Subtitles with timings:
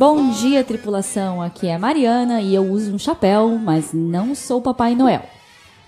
[0.00, 1.42] Bom dia, tripulação.
[1.42, 5.22] Aqui é a Mariana e eu uso um chapéu, mas não sou Papai Noel.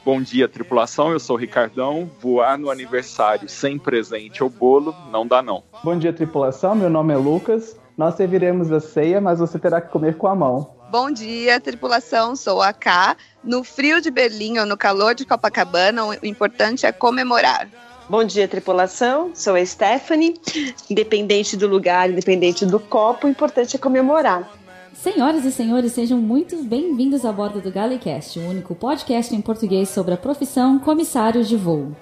[0.04, 1.10] Bom dia, tripulação.
[1.10, 2.10] Eu sou o Ricardão.
[2.20, 5.64] Voar no aniversário sem presente ou bolo não dá não.
[5.82, 6.74] Bom dia, tripulação.
[6.74, 7.74] Meu nome é Lucas.
[7.96, 10.76] Nós serviremos a ceia, mas você terá que comer com a mão.
[10.90, 12.36] Bom dia, tripulação.
[12.36, 13.16] Sou a K.
[13.42, 17.66] No frio de Berlim ou no calor de Copacabana, o importante é comemorar.
[18.08, 19.30] Bom dia, tripulação.
[19.32, 20.34] Sou a Stephanie.
[20.90, 24.50] Independente do lugar, independente do copo, o importante é comemorar.
[24.92, 29.88] Senhoras e senhores, sejam muito bem-vindos a bordo do Galecast, o único podcast em português
[29.88, 31.96] sobre a profissão comissário de voo.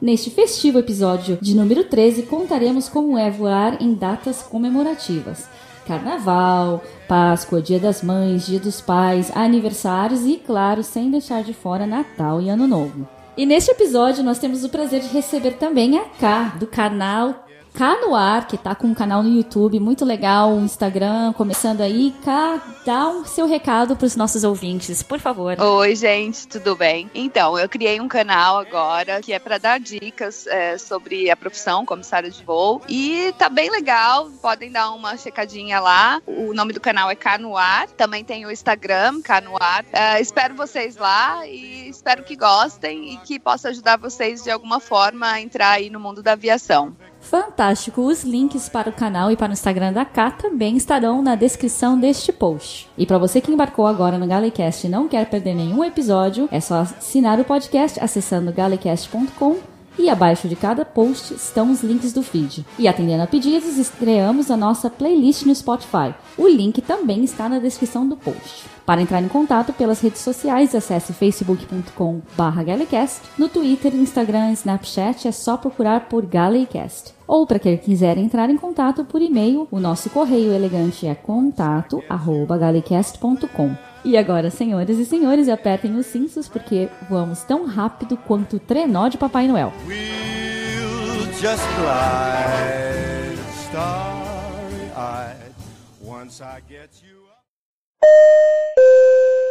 [0.00, 5.48] Neste festivo episódio de número 13, contaremos como é voar em datas comemorativas.
[5.86, 11.86] Carnaval, Páscoa, Dia das Mães, Dia dos Pais, aniversários e, claro, sem deixar de fora
[11.86, 13.06] Natal e Ano Novo.
[13.36, 17.43] E neste episódio nós temos o prazer de receber também a K, do canal
[17.74, 21.80] K no ar, que tá com um canal no YouTube muito legal, um Instagram começando
[21.80, 22.14] aí.
[22.24, 25.60] K, dá o um seu recado para os nossos ouvintes, por favor.
[25.60, 27.10] Oi, gente, tudo bem?
[27.12, 31.84] Então, eu criei um canal agora que é para dar dicas é, sobre a profissão
[31.84, 34.30] comissário de voo e tá bem legal.
[34.40, 36.22] Podem dar uma checadinha lá.
[36.28, 37.88] O nome do canal é K no ar.
[37.88, 39.84] Também tem o Instagram K no ar.
[39.92, 44.78] É, espero vocês lá e espero que gostem e que possa ajudar vocês de alguma
[44.78, 46.96] forma a entrar aí no mundo da aviação.
[47.24, 48.02] Fantástico!
[48.02, 51.98] Os links para o canal e para o Instagram da K também estarão na descrição
[51.98, 52.88] deste post.
[52.98, 56.60] E para você que embarcou agora no Galecast e não quer perder nenhum episódio, é
[56.60, 59.56] só assinar o podcast acessando galecast.com
[59.98, 62.66] e abaixo de cada post estão os links do feed.
[62.78, 66.14] E atendendo a pedidos, estreamos a nossa playlist no Spotify.
[66.36, 68.66] O link também está na descrição do post.
[68.84, 73.22] Para entrar em contato pelas redes sociais, acesse facebook.com/galecast.
[73.38, 77.13] No Twitter, Instagram e Snapchat é só procurar por Galecast.
[77.26, 83.74] Ou para quem quiser entrar em contato por e-mail, o nosso correio elegante é contato@galecast.com.
[84.04, 89.08] E agora, senhoras e senhores, apertem os cintos porque voamos tão rápido quanto o trenó
[89.08, 89.72] de Papai Noel.
[89.86, 93.38] We'll just glide,
[93.68, 95.54] starry-eyed,
[96.02, 97.24] once I get you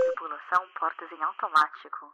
[0.06, 2.14] Tripulação portas em automático.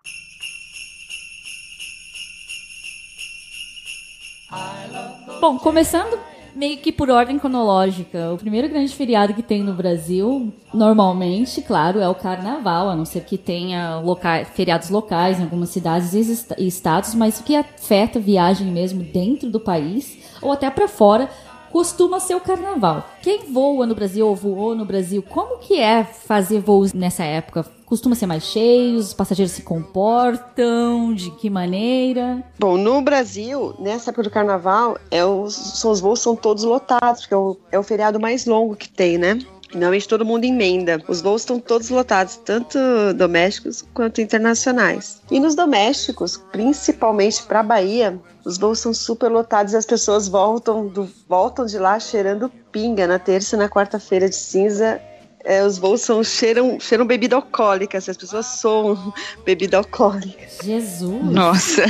[5.39, 6.19] Bom, começando
[6.55, 8.33] meio que por ordem cronológica.
[8.33, 13.05] O primeiro grande feriado que tem no Brasil, normalmente, claro, é o Carnaval, a não
[13.05, 14.01] ser que tenha
[14.53, 19.59] feriados locais em algumas cidades e estados, mas o que afeta viagem mesmo dentro do
[19.59, 21.29] país ou até para fora
[21.71, 23.07] costuma ser o carnaval.
[23.21, 27.63] Quem voa no Brasil ou voou no Brasil, como que é fazer voos nessa época?
[27.89, 29.07] Costuma ser mais cheios?
[29.07, 31.11] Os passageiros se comportam?
[31.11, 32.44] De que maneira?
[32.59, 37.33] Bom, no Brasil, nessa época do carnaval, é os, os voos são todos lotados, porque
[37.33, 39.39] é o, é o feriado mais longo que tem, né?
[39.73, 41.01] Normalmente todo mundo emenda.
[41.07, 42.78] Os voos estão todos lotados, tanto
[43.16, 45.22] domésticos quanto internacionais.
[45.31, 50.28] E nos domésticos, principalmente para a Bahia, os voos são super lotados e as pessoas
[50.28, 55.01] voltam, do, voltam de lá cheirando pinga na terça e na quarta-feira de cinza.
[55.49, 59.11] É, os voos são, cheiram, cheiram bebida alcoólica, as pessoas soam
[59.43, 60.45] bebida alcoólica.
[60.61, 61.23] Jesus!
[61.23, 61.85] Nossa!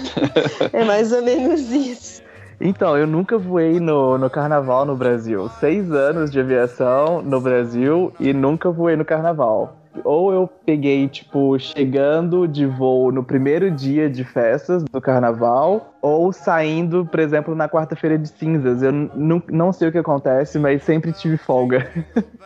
[0.72, 2.22] é mais ou menos isso.
[2.58, 5.50] Então, eu nunca voei no, no carnaval no Brasil.
[5.60, 9.76] Seis anos de aviação no Brasil e nunca voei no carnaval.
[10.04, 16.32] Ou eu peguei, tipo, chegando de voo no primeiro dia de festas do carnaval, ou
[16.32, 18.82] saindo, por exemplo, na quarta-feira de cinzas.
[18.82, 21.88] Eu não, não sei o que acontece, mas sempre tive folga.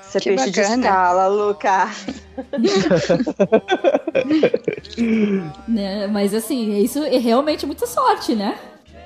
[0.00, 0.50] Você é peixe bacana.
[0.50, 1.88] de escala, Luca.
[5.68, 8.56] né, mas assim, isso é realmente muita sorte, né?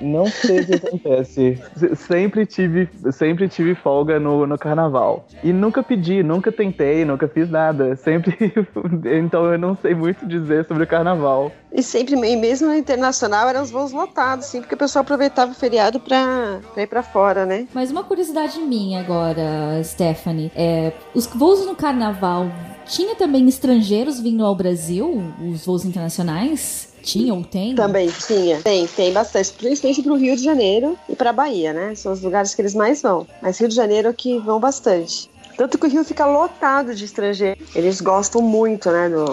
[0.01, 1.61] Não sei o que acontece.
[1.95, 5.25] Sempre tive, sempre tive folga no, no carnaval.
[5.43, 7.95] E nunca pedi, nunca tentei, nunca fiz nada.
[7.95, 8.53] Sempre.
[9.17, 11.51] então eu não sei muito dizer sobre o carnaval.
[11.71, 15.51] E sempre, e mesmo no internacional, eram os voos lotados, sim, porque o pessoal aproveitava
[15.51, 17.67] o feriado pra, pra ir pra fora, né?
[17.73, 20.51] Mas uma curiosidade minha agora, Stephanie.
[20.55, 22.49] É, os voos no carnaval
[22.85, 26.94] tinha também estrangeiros vindo ao Brasil, os voos internacionais?
[27.05, 27.75] Tinha ou tem?
[27.75, 28.61] Também tinha.
[28.61, 29.53] Tem, tem bastante.
[29.53, 31.93] Principalmente pro Rio de Janeiro e pra Bahia, né?
[31.93, 33.27] São os lugares que eles mais vão.
[33.41, 35.29] Mas Rio de Janeiro é que vão bastante.
[35.55, 37.75] Tanto que o Rio fica lotado de estrangeiros.
[37.75, 39.25] Eles gostam muito, né, do,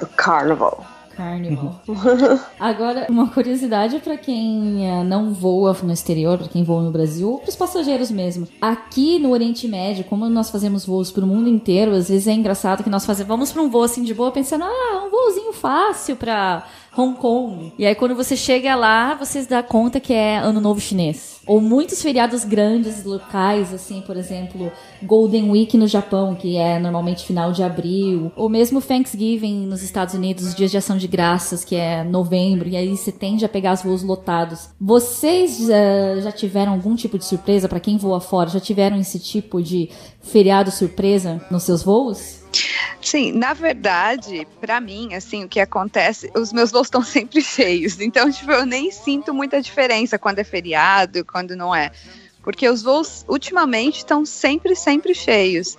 [0.00, 0.84] do carnaval.
[1.18, 1.80] Carnival.
[2.60, 7.38] Agora, uma curiosidade para quem eh, não voa no exterior, para quem voa no Brasil,
[7.42, 8.46] para os passageiros mesmo.
[8.60, 12.32] Aqui no Oriente Médio, como nós fazemos voos para o mundo inteiro, às vezes é
[12.32, 15.52] engraçado que nós fazemos, vamos para um voo assim de boa, pensando, ah, um voozinho
[15.52, 16.64] fácil para
[16.98, 17.72] Hong Kong.
[17.78, 21.38] E aí quando você chega lá, você se dá conta que é Ano Novo Chinês.
[21.46, 24.70] Ou muitos feriados grandes locais, assim, por exemplo,
[25.02, 28.30] Golden Week no Japão, que é normalmente final de abril.
[28.36, 32.68] Ou mesmo Thanksgiving nos Estados Unidos, os dias de ação de graças, que é novembro.
[32.68, 34.68] E aí você tende a pegar os voos lotados.
[34.78, 37.68] Vocês uh, já tiveram algum tipo de surpresa?
[37.68, 39.90] para quem voa fora, já tiveram esse tipo de
[40.20, 42.37] feriado surpresa nos seus voos?
[43.00, 48.00] Sim, na verdade, para mim, assim, o que acontece, os meus voos estão sempre cheios,
[48.00, 51.90] então, tipo, eu nem sinto muita diferença quando é feriado, quando não é,
[52.42, 55.76] porque os voos ultimamente estão sempre, sempre cheios.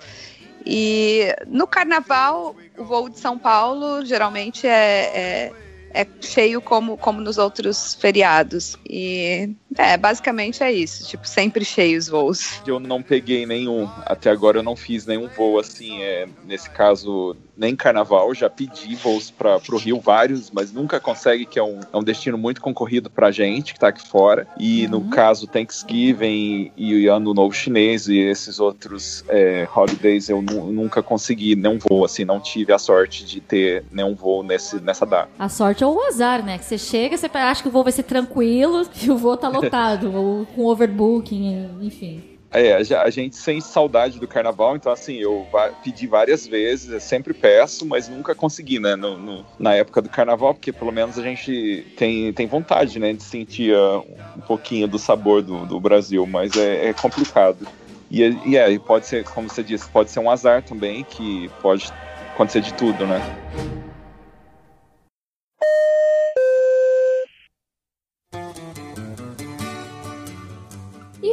[0.64, 5.52] E no carnaval, o voo de São Paulo geralmente é, é
[5.92, 8.76] é cheio como, como nos outros feriados.
[8.88, 11.06] E é, basicamente é isso.
[11.06, 12.60] Tipo, sempre cheios voos.
[12.66, 13.88] Eu não peguei nenhum.
[14.04, 16.02] Até agora eu não fiz nenhum voo assim.
[16.02, 21.44] É, nesse caso, nem carnaval, já pedi voos para o Rio vários, mas nunca consegue,
[21.44, 24.46] que é um, é um destino muito concorrido para gente que está aqui fora.
[24.58, 24.90] E uhum.
[24.90, 31.54] no caso Thanksgiving e Ano Novo Chinês e esses outros é, holidays, eu nunca consegui
[31.54, 35.28] nenhum voo, assim, não tive a sorte de ter nenhum voo nesse, nessa data.
[35.38, 36.58] A sorte ou o azar, né?
[36.58, 39.48] Que você chega, você acha que o voo vai ser tranquilo e o voo tá
[39.64, 42.30] lotado, ou com overbooking, enfim.
[42.52, 45.46] É, a gente sente saudade do carnaval, então assim, eu
[45.84, 50.52] pedi várias vezes, sempre peço, mas nunca consegui, né, no, no, na época do carnaval,
[50.52, 54.04] porque pelo menos a gente tem, tem vontade, né, de sentir uh,
[54.36, 57.68] um pouquinho do sabor do, do Brasil, mas é, é complicado.
[58.10, 61.92] E, e é, pode ser, como você disse, pode ser um azar também, que pode
[62.34, 63.20] acontecer de tudo, né.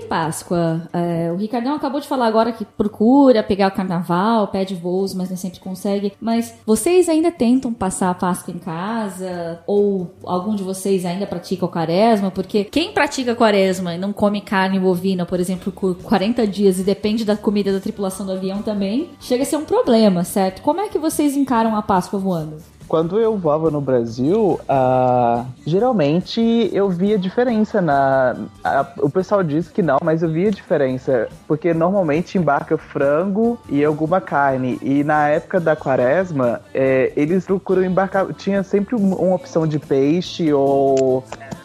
[0.07, 0.87] Páscoa.
[0.93, 5.29] É, o Ricardão acabou de falar agora que procura pegar o carnaval, pede voos, mas
[5.29, 6.13] nem sempre consegue.
[6.19, 9.59] Mas vocês ainda tentam passar a Páscoa em casa?
[9.67, 12.31] Ou algum de vocês ainda pratica o quaresma?
[12.31, 16.83] Porque quem pratica quaresma e não come carne bovina, por exemplo, por 40 dias e
[16.83, 20.61] depende da comida da tripulação do avião também, chega a ser um problema, certo?
[20.61, 22.57] Como é que vocês encaram a Páscoa voando?
[22.87, 28.35] Quando eu voava no Brasil, uh, geralmente eu via diferença na.
[28.37, 31.27] Uh, o pessoal diz que não, mas eu via diferença.
[31.47, 34.79] Porque normalmente embarca frango e alguma carne.
[34.81, 38.33] E na época da quaresma, é, eles procuram embarcar.
[38.33, 41.23] Tinha sempre uma opção de peixe ou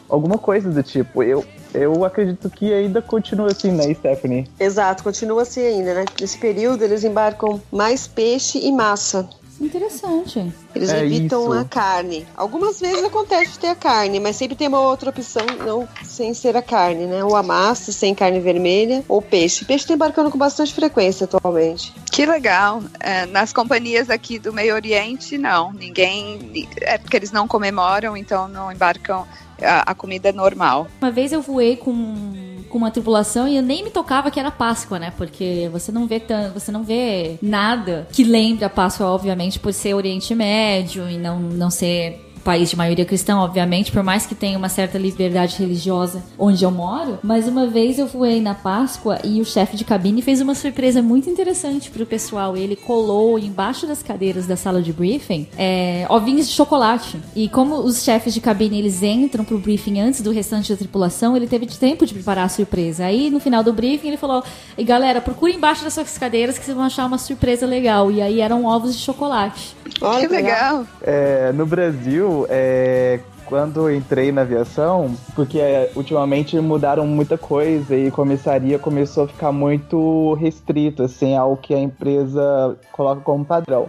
[0.09, 1.23] alguma coisa do tipo.
[1.23, 4.47] Eu, eu acredito que ainda continua assim, né, Stephanie?
[4.59, 6.05] Exato, continua assim ainda, né?
[6.21, 9.29] Nesse período eles embarcam mais peixe e massa.
[9.63, 10.53] Interessante.
[10.75, 11.53] Eles é evitam isso.
[11.53, 12.27] a carne.
[12.37, 16.35] Algumas vezes acontece de ter a carne, mas sempre tem uma outra opção não sem
[16.35, 17.25] ser a carne, né?
[17.25, 19.65] Ou a massa sem carne vermelha, ou peixe.
[19.65, 21.95] Peixe está embarcando com bastante frequência atualmente.
[22.11, 22.83] Que legal.
[22.99, 25.73] É, nas companhias aqui do Meio Oriente, não.
[25.73, 26.69] Ninguém.
[26.81, 29.27] É porque eles não comemoram, então não embarcam
[29.63, 30.89] a, a comida normal.
[31.01, 34.51] Uma vez eu voei com com uma tripulação e eu nem me tocava que era
[34.51, 35.13] Páscoa, né?
[35.17, 39.73] Porque você não vê tanto, você não vê nada que lembre a Páscoa, obviamente, por
[39.73, 44.35] ser Oriente Médio e não, não ser país de maioria cristã, obviamente, por mais que
[44.35, 47.19] tenha uma certa liberdade religiosa onde eu moro.
[47.23, 51.03] Mas uma vez eu fui na Páscoa e o chefe de cabine fez uma surpresa
[51.03, 52.57] muito interessante pro pessoal.
[52.57, 57.19] Ele colou embaixo das cadeiras da sala de briefing é, ovinhos de chocolate.
[57.35, 61.37] E como os chefes de cabine eles entram pro briefing antes do restante da tripulação,
[61.37, 63.05] ele teve tempo de preparar a surpresa.
[63.05, 64.43] Aí no final do briefing ele falou:
[64.77, 68.11] e galera, procure embaixo das suas cadeiras que vocês vão achar uma surpresa legal.
[68.11, 69.77] E aí eram ovos de chocolate.
[70.01, 70.87] Olha que legal!
[71.03, 78.11] É, no Brasil, é, quando entrei na aviação, porque é, ultimamente mudaram muita coisa e
[78.11, 83.89] comissaria começou a ficar muito restrito, assim, ao que a empresa coloca como padrão.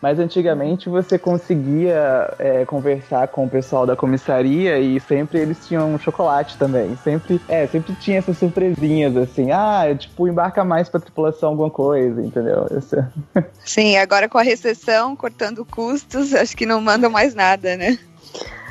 [0.00, 5.98] Mas antigamente você conseguia é, conversar com o pessoal da comissaria e sempre eles tinham
[5.98, 6.94] chocolate também.
[6.96, 9.50] Sempre, é, sempre tinha essas surpresinhas assim.
[9.50, 12.66] Ah, tipo, embarca mais pra tripulação alguma coisa, entendeu?
[13.64, 17.98] Sim, agora com a recessão, cortando custos, acho que não mandam mais nada, né?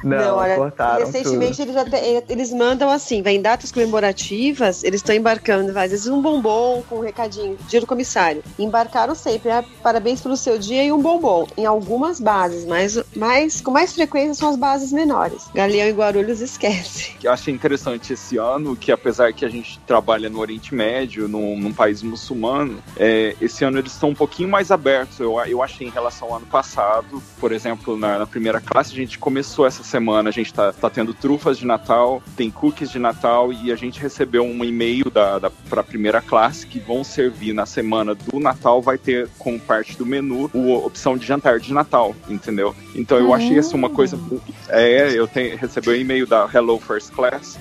[0.05, 4.99] Não, não olha, cortaram recentemente eles, até, eles mandam assim, vai em datas comemorativas, eles
[4.99, 8.43] estão embarcando, às vezes um bombom com um recadinho, dia do comissário.
[8.59, 11.47] Embarcaram sempre, ah, parabéns pelo seu dia e um bombom.
[11.57, 15.49] Em algumas bases, mas, mas com mais frequência são as bases menores.
[15.53, 17.15] Galeão e Guarulhos esquece.
[17.23, 21.57] Eu achei interessante esse ano que apesar que a gente trabalha no Oriente Médio, num,
[21.57, 25.19] num país muçulmano, é, esse ano eles estão um pouquinho mais abertos.
[25.19, 28.95] Eu, eu achei em relação ao ano passado, por exemplo, na, na primeira classe, a
[28.95, 32.99] gente começou essa semana a gente tá, tá tendo trufas de Natal, tem cookies de
[32.99, 37.01] Natal e a gente recebeu um e-mail da, da para a primeira classe que vão
[37.01, 41.59] servir na semana do Natal, vai ter como parte do menu a opção de jantar
[41.59, 42.75] de Natal, entendeu?
[42.93, 44.19] Então eu achei assim uma coisa.
[44.67, 47.57] É, eu tenho, recebi um e-mail da Hello First Class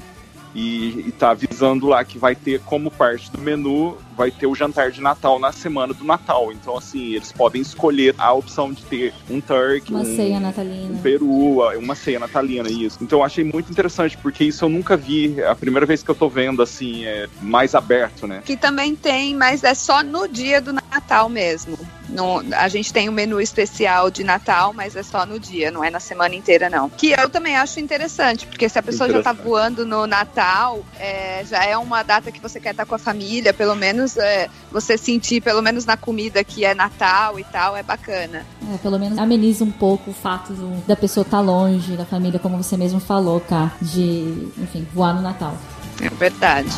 [0.55, 4.91] e, está avisando lá que vai ter como parte do menu, vai ter o jantar
[4.91, 6.53] de Natal na semana do Natal.
[6.53, 10.95] Então, assim, eles podem escolher a opção de ter um turkey, uma um, ceia natalina.
[10.95, 12.99] um peru, uma ceia natalina, isso.
[13.01, 15.41] Então, eu achei muito interessante, porque isso eu nunca vi.
[15.41, 18.43] É a primeira vez que eu tô vendo, assim, é mais aberto, né?
[18.45, 21.79] Que também tem, mas é só no dia do Natal mesmo.
[22.09, 25.83] No, a gente tem um menu especial de Natal, mas é só no dia, não
[25.83, 26.89] é na semana inteira, não.
[26.89, 31.45] Que eu também acho interessante, porque se a pessoa já tá voando no Natal, é,
[31.45, 34.97] já é uma data que você quer estar com a família, pelo menos é, você
[34.97, 38.45] sentir, pelo menos na comida que é Natal e tal, é bacana.
[38.73, 42.05] É, pelo menos ameniza um pouco o fato do, da pessoa estar tá longe da
[42.05, 45.57] família, como você mesmo falou, cá, de, enfim, voar no Natal.
[46.01, 46.71] É verdade.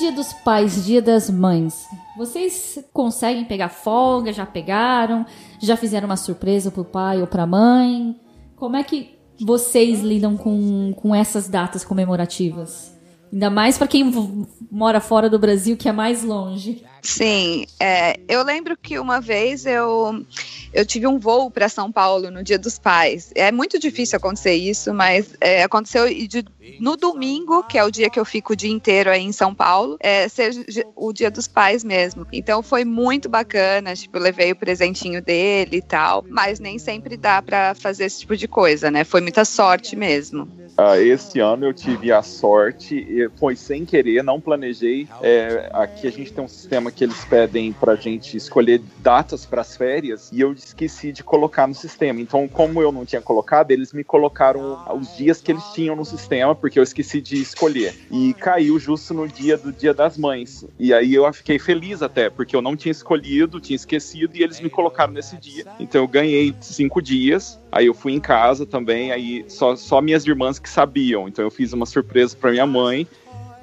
[0.00, 4.32] Dia dos Pais, Dia das Mães, vocês conseguem pegar folga?
[4.32, 5.24] Já pegaram?
[5.58, 8.18] Já fizeram uma surpresa pro pai ou pra mãe?
[8.56, 12.98] Como é que vocês lidam com, com essas datas comemorativas?
[13.32, 14.12] Ainda mais para quem
[14.70, 16.84] mora fora do Brasil, que é mais longe.
[17.02, 20.24] Sim, é, eu lembro que uma vez eu,
[20.72, 23.32] eu tive um voo para São Paulo no Dia dos Pais.
[23.34, 26.44] É muito difícil acontecer isso, mas é, aconteceu de,
[26.78, 29.54] no domingo, que é o dia que eu fico o dia inteiro aí em São
[29.54, 30.52] Paulo, é, ser
[30.94, 32.26] o Dia dos Pais mesmo.
[32.32, 37.16] Então foi muito bacana, tipo, eu levei o presentinho dele e tal, mas nem sempre
[37.16, 39.04] dá para fazer esse tipo de coisa, né?
[39.04, 40.48] Foi muita sorte mesmo.
[40.78, 43.06] Uh, esse ano eu tive a sorte,
[43.38, 45.08] foi sem querer, não planejei.
[45.20, 49.60] É, aqui a gente tem um sistema que eles pedem pra gente escolher datas para
[49.60, 52.20] as férias e eu esqueci de colocar no sistema.
[52.20, 56.04] Então, como eu não tinha colocado, eles me colocaram os dias que eles tinham no
[56.04, 57.94] sistema, porque eu esqueci de escolher.
[58.10, 60.64] E caiu justo no dia do Dia das Mães.
[60.78, 64.60] E aí eu fiquei feliz até, porque eu não tinha escolhido, tinha esquecido e eles
[64.60, 65.66] me colocaram nesse dia.
[65.78, 70.26] Então eu ganhei cinco dias Aí eu fui em casa também, aí só, só minhas
[70.26, 71.28] irmãs que sabiam.
[71.28, 73.06] Então eu fiz uma surpresa para minha mãe.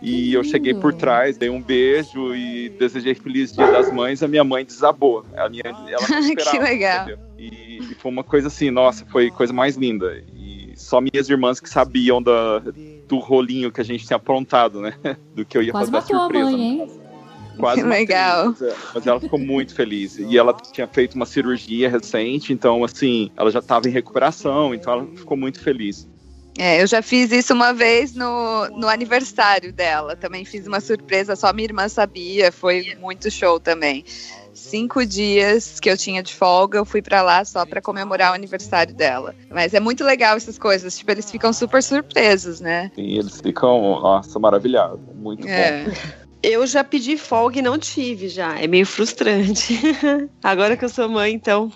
[0.01, 4.21] E eu cheguei por trás, dei um beijo e desejei feliz Dia das Mães.
[4.21, 5.25] A minha mãe desabou.
[5.35, 7.07] A minha, ela não esperava, que legal.
[7.37, 10.23] E, e, foi uma coisa assim, nossa, foi coisa mais linda.
[10.35, 12.59] E só minhas irmãs que sabiam da,
[13.07, 14.93] do rolinho que a gente tinha aprontado, né?
[15.33, 16.47] Do que eu ia Quase fazer a surpresa.
[16.47, 16.87] A mãe, hein?
[17.57, 18.55] Quase que legal.
[18.59, 20.19] Mas, mas ela ficou muito feliz.
[20.19, 24.93] E ela tinha feito uma cirurgia recente, então, assim, ela já estava em recuperação, então
[24.93, 26.07] ela ficou muito feliz.
[26.57, 30.15] É, eu já fiz isso uma vez no, no aniversário dela.
[30.15, 32.51] Também fiz uma surpresa, só minha irmã sabia.
[32.51, 34.03] Foi muito show também.
[34.53, 38.35] Cinco dias que eu tinha de folga, eu fui para lá só para comemorar o
[38.35, 39.35] aniversário dela.
[39.51, 40.97] Mas é muito legal essas coisas.
[40.97, 42.91] Tipo, eles ficam super surpresos, né?
[42.95, 44.99] Sim, eles ficam, nossa, maravilhados.
[45.15, 45.83] Muito é.
[45.83, 45.91] bom.
[46.41, 48.59] Eu já pedi folga e não tive já.
[48.59, 49.79] É meio frustrante.
[50.41, 51.71] Agora que eu sou mãe, então.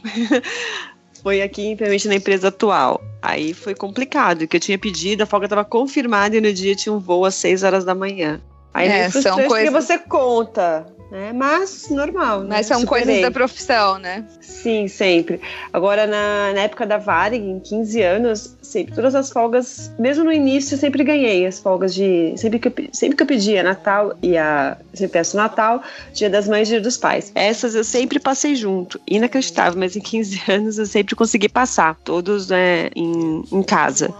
[1.21, 3.01] Foi aqui, infelizmente, na empresa atual.
[3.21, 6.93] Aí foi complicado, que eu tinha pedido, a folga estava confirmada e no dia tinha
[6.93, 8.41] um voo às 6 horas da manhã.
[8.73, 11.33] Aí é, são coisas que você conta né?
[11.33, 12.41] Mas normal.
[12.41, 12.47] Né?
[12.49, 12.73] Mas né?
[12.73, 13.05] são Superei.
[13.05, 14.23] coisas da profissão, né?
[14.39, 15.41] Sim, sempre.
[15.73, 20.31] Agora, na, na época da Varig, em 15 anos, sempre, todas as folgas, mesmo no
[20.31, 22.33] início, eu sempre ganhei as folgas de.
[22.37, 24.77] Sempre que eu, sempre que eu pedia Natal e a.
[24.93, 27.31] Sempre peço Natal, Dia das Mães e Dia dos Pais.
[27.35, 28.99] Essas eu sempre passei junto.
[29.05, 34.13] Inacreditável, mas em 15 anos eu sempre consegui passar, todos né, em, em casa.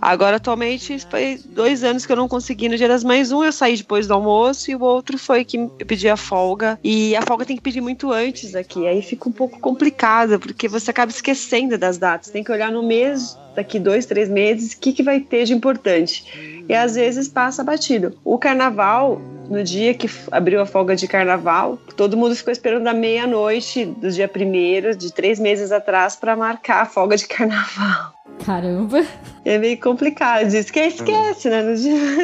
[0.00, 3.32] Agora, atualmente, foi dois anos que eu não consegui no Dia das Mães.
[3.32, 6.78] Um eu saí depois do almoço e o outro foi que eu pedi a folga.
[6.82, 8.86] E a folga tem que pedir muito antes aqui.
[8.86, 12.30] Aí fica um pouco complicado, porque você acaba esquecendo das datas.
[12.30, 15.52] Tem que olhar no mês, daqui dois, três meses, o que, que vai ter de
[15.52, 16.64] importante.
[16.68, 18.16] E às vezes passa batido.
[18.24, 22.94] O carnaval, no dia que abriu a folga de carnaval, todo mundo ficou esperando a
[22.94, 28.17] meia-noite do dia primeiro, de três meses atrás, para marcar a folga de carnaval.
[28.44, 29.04] Caramba.
[29.44, 31.62] É meio complicado isso, que esquece, né?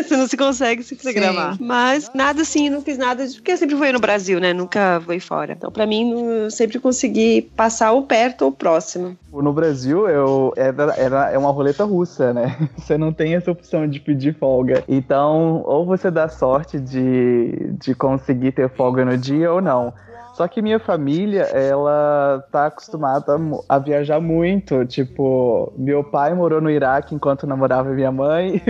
[0.02, 1.56] Você não se consegue se programar.
[1.56, 1.64] Sim.
[1.64, 4.52] Mas nada assim, não fiz nada, porque eu sempre fui no Brasil, né?
[4.52, 5.52] Nunca fui fora.
[5.52, 9.16] Então, pra mim, eu sempre consegui passar ou perto ou próximo.
[9.32, 12.56] No Brasil, eu era, era, é uma roleta russa, né?
[12.78, 14.84] Você não tem essa opção de pedir folga.
[14.88, 19.92] Então, ou você dá sorte de, de conseguir ter folga no dia ou não.
[20.34, 24.84] Só que minha família, ela tá acostumada a, a viajar muito.
[24.84, 28.60] Tipo, meu pai morou no Iraque enquanto namorava minha mãe.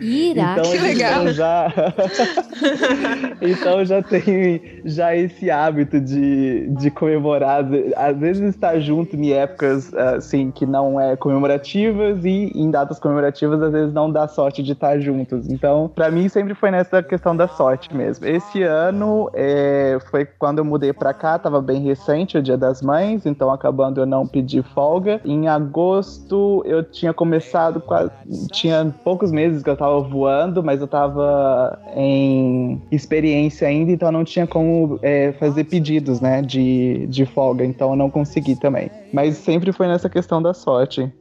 [0.00, 1.22] Iraque, então, que legal.
[1.22, 1.66] então já
[3.40, 7.64] Então já tem já esse hábito de, de comemorar,
[7.96, 13.62] às vezes estar junto em épocas assim que não é comemorativas e em datas comemorativas
[13.62, 15.48] às vezes não dá sorte de estar juntos.
[15.48, 18.26] Então, para mim sempre foi nessa questão da sorte mesmo.
[18.26, 22.82] Esse ano é, foi quando eu mudei para cá, tava bem recente o Dia das
[22.82, 25.20] Mães, então acabando eu não pedi folga.
[25.24, 28.10] Em agosto eu tinha começado, quase,
[28.52, 34.24] tinha poucos meses que eu tava voando, mas eu tava em experiência ainda, então não
[34.24, 38.90] tinha como é, fazer pedidos, né, de, de folga, então eu não consegui também.
[39.12, 41.12] Mas sempre foi nessa questão da sorte.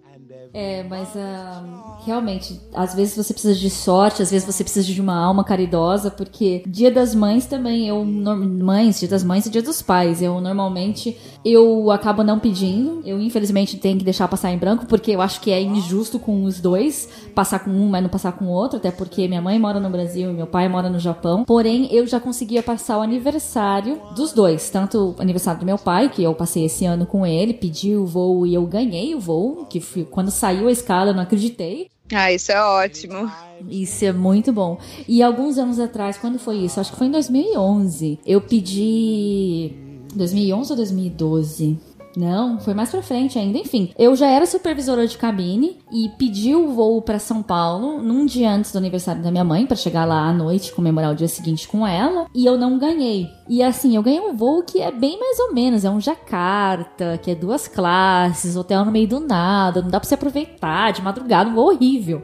[0.58, 5.02] É, mas uh, realmente, às vezes você precisa de sorte, às vezes você precisa de
[5.02, 9.62] uma alma caridosa, porque Dia das Mães também, eu mães, Dia das Mães e Dia
[9.62, 14.58] dos Pais, eu normalmente eu acabo não pedindo, eu infelizmente tenho que deixar passar em
[14.58, 18.10] branco, porque eu acho que é injusto com os dois, passar com um, mas não
[18.10, 20.90] passar com o outro, até porque minha mãe mora no Brasil e meu pai mora
[20.90, 21.44] no Japão.
[21.44, 26.08] Porém, eu já conseguia passar o aniversário dos dois, tanto o aniversário do meu pai,
[26.08, 29.66] que eu passei esse ano com ele, pedi o voo e eu ganhei o voo,
[29.70, 31.90] que fui, quando saiu a escala, eu não acreditei.
[32.14, 33.32] Ah, isso é ótimo.
[33.70, 34.78] Isso é muito bom.
[35.08, 36.80] E alguns anos atrás, quando foi isso?
[36.80, 38.20] Acho que foi em 2011.
[38.26, 39.72] Eu pedi.
[40.14, 41.80] 2011 ou 2012?
[42.18, 43.58] Não, foi mais pra frente ainda.
[43.58, 48.26] Enfim, eu já era supervisora de cabine e pedi o voo para São Paulo num
[48.26, 51.28] dia antes do aniversário da minha mãe para chegar lá à noite comemorar o dia
[51.28, 53.30] seguinte com ela e eu não ganhei.
[53.48, 57.20] E assim, eu ganhei um voo que é bem mais ou menos, é um Jacarta,
[57.22, 61.02] que é duas classes, hotel no meio do nada, não dá pra você aproveitar de
[61.02, 62.24] madrugada, um voo horrível.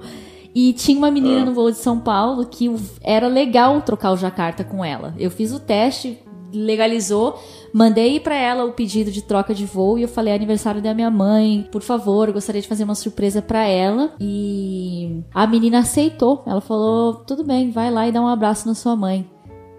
[0.53, 2.69] E tinha uma menina no voo de São Paulo que
[3.01, 5.13] era legal trocar o Jacarta com ela.
[5.17, 6.19] Eu fiz o teste,
[6.53, 7.39] legalizou,
[7.74, 11.12] mandei para ela o pedido de troca de voo e eu falei: aniversário da minha
[11.12, 14.13] mãe, por favor, eu gostaria de fazer uma surpresa para ela.
[14.20, 16.43] E a menina aceitou.
[16.46, 19.29] Ela falou: tudo bem, vai lá e dá um abraço na sua mãe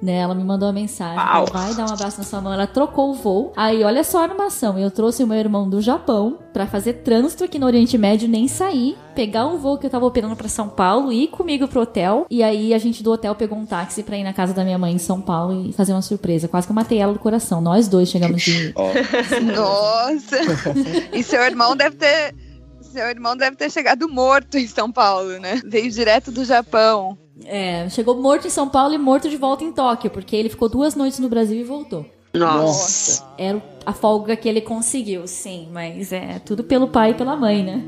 [0.02, 0.16] né?
[0.16, 1.16] Ela me mandou uma mensagem.
[1.16, 1.46] Uau.
[1.52, 2.52] Vai dar um abraço na sua mão.
[2.52, 3.52] Ela trocou o voo.
[3.56, 4.76] Aí, olha só a animação.
[4.76, 8.48] Eu trouxe o meu irmão do Japão para fazer trânsito aqui no Oriente Médio, nem
[8.48, 12.26] sair, pegar um voo que eu tava operando para São Paulo, ir comigo pro hotel.
[12.28, 14.78] E aí, a gente do hotel pegou um táxi pra ir na casa da minha
[14.78, 16.48] mãe em São Paulo e fazer uma surpresa.
[16.48, 17.60] Quase que eu matei ela do coração.
[17.60, 18.74] Nós dois chegamos de.
[19.54, 20.36] Nossa!
[21.12, 22.34] e seu irmão deve ter.
[22.92, 25.62] Seu irmão deve ter chegado morto em São Paulo, né?
[25.64, 27.16] Veio direto do Japão.
[27.46, 30.68] É, chegou morto em São Paulo e morto de volta em Tóquio, porque ele ficou
[30.68, 32.04] duas noites no Brasil e voltou.
[32.34, 33.24] Nossa.
[33.38, 37.64] Era a folga que ele conseguiu, sim, mas é tudo pelo pai e pela mãe,
[37.64, 37.82] né?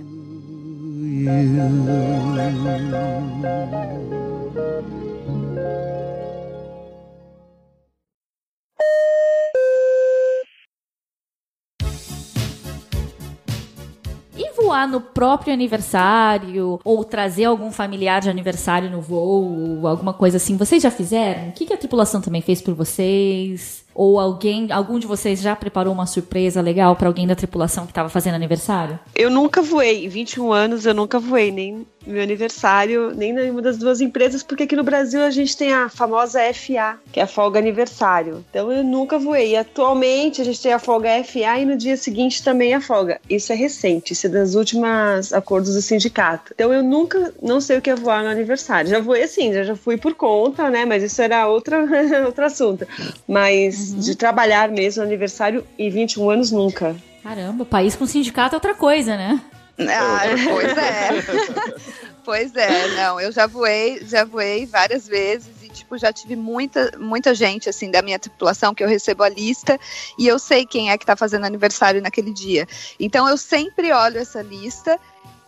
[14.64, 20.56] Voar no próprio aniversário, ou trazer algum familiar de aniversário no voo, alguma coisa assim,
[20.56, 21.48] vocês já fizeram?
[21.48, 23.83] O que, que a tripulação também fez por vocês?
[23.94, 27.92] Ou alguém, algum de vocês já preparou uma surpresa legal para alguém da tripulação que
[27.92, 28.98] estava fazendo aniversário?
[29.14, 30.04] Eu nunca voei.
[30.06, 34.64] Em 21 anos eu nunca voei, nem meu aniversário, nem nenhuma das duas empresas, porque
[34.64, 38.44] aqui no Brasil a gente tem a famosa FA, que é a folga aniversário.
[38.50, 39.56] Então eu nunca voei.
[39.56, 43.20] Atualmente a gente tem a folga FA e no dia seguinte também a folga.
[43.28, 46.52] Isso é recente, isso é das últimas acordos do sindicato.
[46.54, 48.90] Então eu nunca, não sei o que é voar no aniversário.
[48.90, 50.84] Já voei assim, já, já fui por conta, né?
[50.84, 51.78] Mas isso era outra,
[52.26, 52.86] outro assunto.
[53.26, 56.96] Mas de trabalhar mesmo no aniversário e 21 anos nunca.
[57.22, 59.40] Caramba, país com sindicato é outra coisa, né?
[59.78, 60.20] Ah,
[60.50, 61.08] pois é.
[62.24, 66.92] pois é, não, eu já voei, já voei várias vezes e tipo já tive muita
[66.98, 69.78] muita gente assim da minha tripulação que eu recebo a lista
[70.18, 72.66] e eu sei quem é que tá fazendo aniversário naquele dia.
[73.00, 74.98] Então eu sempre olho essa lista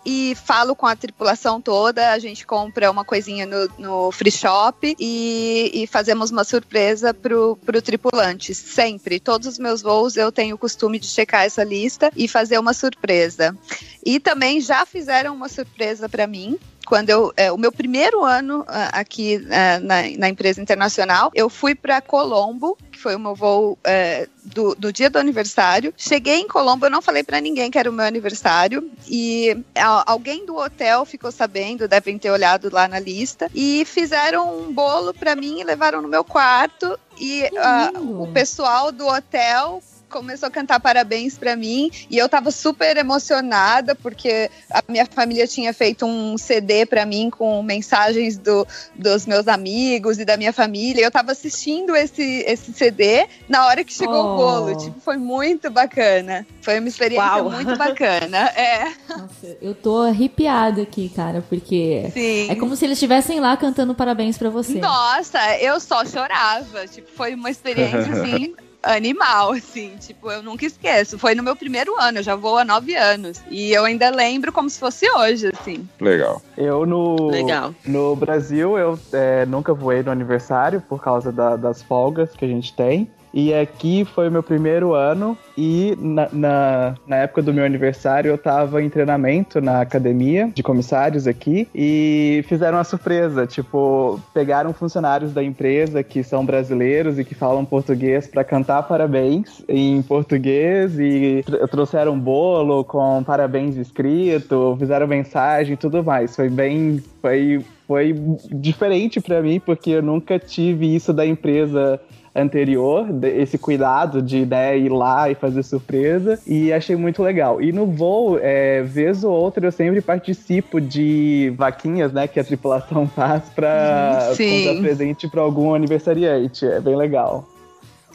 [0.06, 2.12] e falo com a tripulação toda.
[2.12, 7.58] A gente compra uma coisinha no, no free shop e, e, fazemos uma surpresa pro,
[7.66, 8.54] pro tripulante.
[8.54, 9.18] Sempre.
[9.18, 12.72] Todos os meus voos eu tenho o costume de checar essa lista e fazer uma
[12.72, 13.58] surpresa.
[14.04, 16.56] E também já fizeram uma surpresa para mim
[16.86, 21.50] quando eu, é, o meu primeiro ano uh, aqui uh, na, na, empresa internacional, eu
[21.50, 25.92] fui para Colombo, que foi o meu voo uh, do, do, dia do aniversário.
[25.96, 28.88] Cheguei em Colombo, eu não falei para ninguém que era o meu aniversário.
[29.08, 29.58] E
[30.06, 35.12] alguém do hotel ficou sabendo, devem ter olhado lá na lista e fizeram um bolo
[35.12, 36.98] para mim e levaram no meu quarto.
[37.18, 37.50] E
[37.96, 43.94] o pessoal do hotel começou a cantar parabéns para mim e eu tava super emocionada
[43.94, 49.48] porque a minha família tinha feito um CD para mim com mensagens do, dos meus
[49.48, 51.02] amigos e da minha família.
[51.02, 54.34] Eu tava assistindo esse, esse CD na hora que chegou Oh.
[54.34, 54.76] o bolo.
[54.78, 56.46] Tipo, foi muito bacana.
[56.62, 57.50] Foi uma experiência Uau.
[57.50, 58.46] muito bacana.
[58.56, 62.50] É, Nossa, eu tô arrepiada aqui, cara, porque sim.
[62.50, 64.78] é como se eles estivessem lá cantando parabéns pra você.
[64.78, 66.86] Nossa, eu só chorava.
[66.86, 68.54] Tipo, foi uma experiência assim.
[68.94, 71.18] Animal, assim, tipo, eu nunca esqueço.
[71.18, 73.40] Foi no meu primeiro ano, eu já vou há nove anos.
[73.50, 75.88] E eu ainda lembro como se fosse hoje, assim.
[76.00, 76.40] Legal.
[76.56, 77.74] Eu no, Legal.
[77.84, 82.48] no Brasil, eu é, nunca voei no aniversário por causa da- das folgas que a
[82.48, 83.10] gente tem.
[83.38, 88.30] E aqui foi o meu primeiro ano e na, na, na época do meu aniversário
[88.30, 94.72] eu tava em treinamento na academia de comissários aqui e fizeram uma surpresa, tipo, pegaram
[94.72, 100.98] funcionários da empresa que são brasileiros e que falam português para cantar parabéns em português
[100.98, 106.34] e tr- trouxeram bolo com parabéns escrito, fizeram mensagem e tudo mais.
[106.34, 108.14] Foi bem, foi, foi
[108.50, 112.00] diferente para mim porque eu nunca tive isso da empresa
[112.36, 117.60] anterior, esse cuidado de né, ir lá e fazer surpresa, e achei muito legal.
[117.60, 122.44] E no voo, é, vez ou outra, eu sempre participo de vaquinhas, né, que a
[122.44, 124.64] tripulação faz para Sim.
[124.64, 126.66] comprar presente para algum aniversariante.
[126.66, 127.48] É bem legal.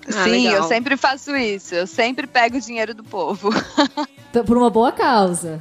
[0.07, 0.55] Ah, Sim, legal.
[0.55, 1.75] eu sempre faço isso.
[1.75, 3.49] Eu sempre pego o dinheiro do povo.
[4.45, 5.59] Por uma boa causa.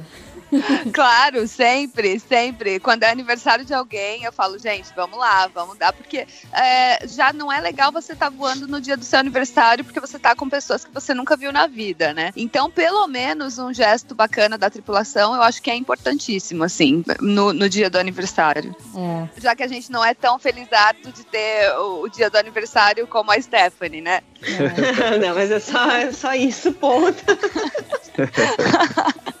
[0.93, 2.79] claro, sempre, sempre.
[2.79, 7.33] Quando é aniversário de alguém, eu falo, gente, vamos lá, vamos dar, porque é, já
[7.33, 10.49] não é legal você estar voando no dia do seu aniversário, porque você tá com
[10.49, 12.31] pessoas que você nunca viu na vida, né?
[12.35, 17.53] Então, pelo menos um gesto bacana da tripulação, eu acho que é importantíssimo, assim, no,
[17.53, 18.75] no dia do aniversário.
[18.95, 19.41] É.
[19.41, 23.07] Já que a gente não é tão felizardo de ter o, o dia do aniversário
[23.07, 24.21] como a Stephanie, né?
[24.43, 25.17] é.
[25.19, 27.21] não, mas é só, é só isso, ponto.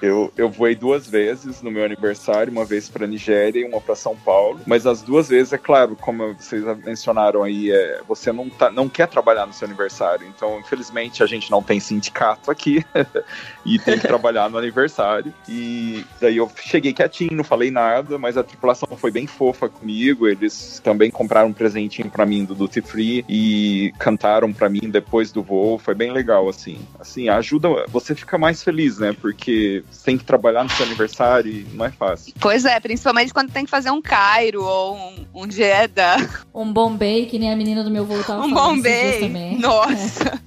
[0.00, 3.94] Eu, eu voei duas vezes no meu aniversário, uma vez para Nigéria e uma para
[3.94, 4.60] São Paulo.
[4.66, 8.88] Mas as duas vezes, é claro, como vocês mencionaram aí, é, você não, tá, não
[8.88, 10.26] quer trabalhar no seu aniversário.
[10.26, 12.84] Então, infelizmente, a gente não tem sindicato aqui
[13.64, 15.32] e tem que trabalhar no aniversário.
[15.48, 20.28] E daí eu cheguei quietinho, não falei nada, mas a tripulação foi bem fofa comigo.
[20.28, 25.32] Eles também compraram um presentinho para mim do Duty Free e cantaram para mim depois
[25.32, 25.78] do voo.
[25.78, 26.78] Foi bem legal, assim.
[26.98, 29.14] Assim, ajuda, você fica mais feliz, né?
[29.18, 32.32] Porque você tem que trabalhar no seu aniversário e não é fácil.
[32.40, 36.16] Pois é, principalmente quando tem que fazer um Cairo ou um, um Jeddah,
[36.54, 39.20] Um Bombay, que nem a menina do meu voo tava um falando Bombay.
[39.20, 39.58] também.
[39.58, 40.40] Nossa.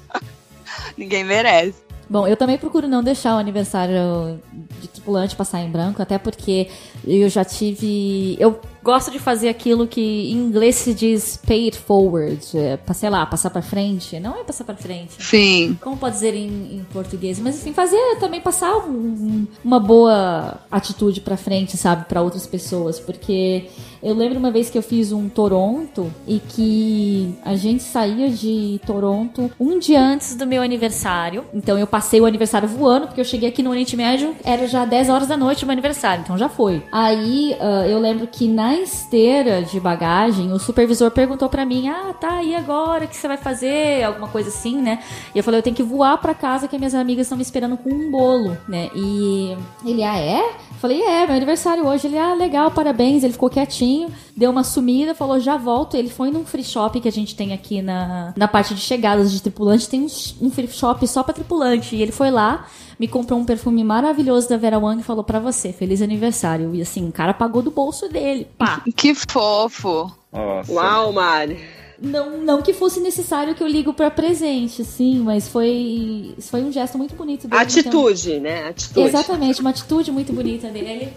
[0.96, 1.82] Ninguém merece.
[2.08, 4.40] Bom, eu também procuro não deixar o aniversário
[4.80, 6.68] de tripulante passar em branco, até porque
[7.06, 8.36] eu já tive.
[8.38, 13.08] Eu gosto de fazer aquilo que em inglês se diz pay it forward, é, sei
[13.10, 14.20] lá, passar pra frente.
[14.20, 15.14] Não é passar pra frente.
[15.18, 15.76] Sim.
[15.80, 17.38] Como pode dizer em, em português?
[17.40, 22.46] Mas enfim, fazer também passar um- um- uma boa atitude pra frente, sabe, Pra outras
[22.46, 23.64] pessoas, porque
[24.02, 28.78] eu lembro uma vez que eu fiz um Toronto e que a gente saía de
[28.86, 31.44] Toronto um dia antes do meu aniversário.
[31.54, 34.84] Então eu passei o aniversário voando, porque eu cheguei aqui no Oriente Médio, era já
[34.84, 36.82] 10 horas da noite o meu aniversário, então já foi.
[36.92, 42.14] Aí ah, eu lembro que na esteira de bagagem, o supervisor perguntou pra mim: "Ah,
[42.18, 45.00] tá, e agora o que você vai fazer?" Alguma coisa assim, né?
[45.34, 47.76] E eu falei: "Eu tenho que voar pra casa que minhas amigas estão me esperando
[47.76, 48.90] com um bolo", né?
[48.94, 52.06] E ele: "Ah, é?" Eu falei: "É, meu aniversário hoje".
[52.06, 53.24] Ele: "Ah, legal, parabéns".
[53.24, 55.96] Ele ficou quietinho, deu uma sumida, falou: "Já volto".
[55.96, 59.32] Ele foi num free shop que a gente tem aqui na, na parte de chegadas
[59.32, 61.96] de tripulante, tem um, um free shop só pra tripulante.
[61.96, 62.66] E ele foi lá,
[63.04, 66.74] me comprou um perfume maravilhoso da Vera Wang e falou pra você, feliz aniversário.
[66.74, 68.48] E assim, o cara pagou do bolso dele.
[68.56, 68.82] Pá.
[68.96, 70.10] Que fofo.
[70.32, 70.72] Nossa.
[70.72, 71.58] Uau, Mari.
[72.00, 76.72] Não, não que fosse necessário que eu ligo pra presente, sim, mas foi, foi um
[76.72, 77.62] gesto muito bonito dele.
[77.62, 78.68] então- Atitude, né?
[78.68, 79.06] Atitude.
[79.06, 81.12] Exatamente, uma atitude muito bonita dele.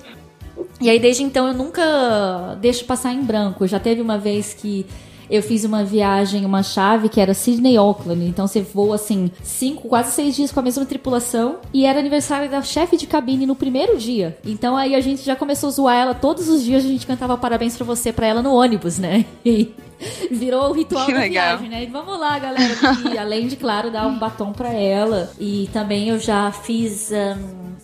[0.81, 3.65] E aí, desde então, eu nunca deixo passar em branco.
[3.65, 4.85] Já teve uma vez que
[5.29, 8.25] eu fiz uma viagem, uma chave que era Sydney-Auckland.
[8.25, 11.57] Então, você voa, assim, cinco, quase seis dias com a mesma tripulação.
[11.73, 14.37] E era aniversário da chefe de cabine no primeiro dia.
[14.45, 16.13] Então, aí a gente já começou a zoar ela.
[16.13, 19.25] Todos os dias a gente cantava parabéns pra você pra ela no ônibus, né?
[19.45, 19.73] E
[20.31, 21.57] virou o ritual Que da legal.
[21.57, 21.83] viagem, né?
[21.83, 22.73] E vamos lá, galera.
[23.13, 25.31] E além de, claro, dar um batom pra ela.
[25.39, 27.11] E também eu já fiz.
[27.11, 27.37] ahn,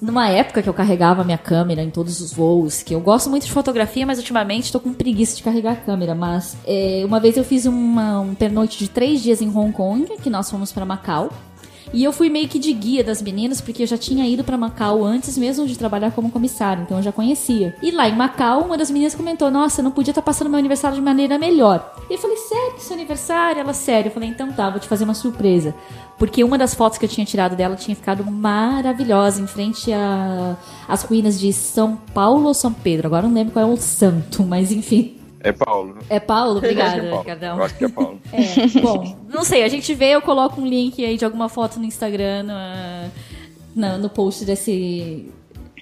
[0.04, 3.46] numa época que eu carregava minha câmera em todos os voos, que eu gosto muito
[3.46, 6.14] de fotografia, mas ultimamente tô com preguiça de carregar a câmera.
[6.14, 10.06] Mas é, uma vez eu fiz uma, um pernoite de três dias em Hong Kong,
[10.22, 11.32] que nós fomos pra Macau.
[11.94, 14.58] E eu fui meio que de guia das meninas, porque eu já tinha ido para
[14.58, 17.76] Macau antes mesmo de trabalhar como comissário, então eu já conhecia.
[17.84, 20.50] E lá em Macau, uma das meninas comentou: Nossa, eu não podia estar tá passando
[20.50, 21.96] meu aniversário de maneira melhor.
[22.10, 23.60] E eu falei: Sério que seu aniversário?
[23.62, 24.10] Ela, sério.
[24.10, 25.76] Eu falei: Então tá, vou te fazer uma surpresa.
[26.18, 29.92] Porque uma das fotos que eu tinha tirado dela tinha ficado maravilhosa em frente
[30.88, 33.08] às ruínas de São Paulo ou São Pedro.
[33.08, 35.23] Agora não lembro qual é o santo, mas enfim.
[35.44, 35.98] É Paulo.
[36.10, 36.58] É Paulo?
[36.58, 37.26] Obrigada, é Paulo.
[37.26, 37.58] Cardão.
[37.58, 38.20] Eu acho que é Paulo.
[38.32, 41.80] É, bom, não sei, a gente vê, eu coloco um link aí de alguma foto
[41.80, 42.46] no Instagram,
[43.76, 45.30] no, no post desse,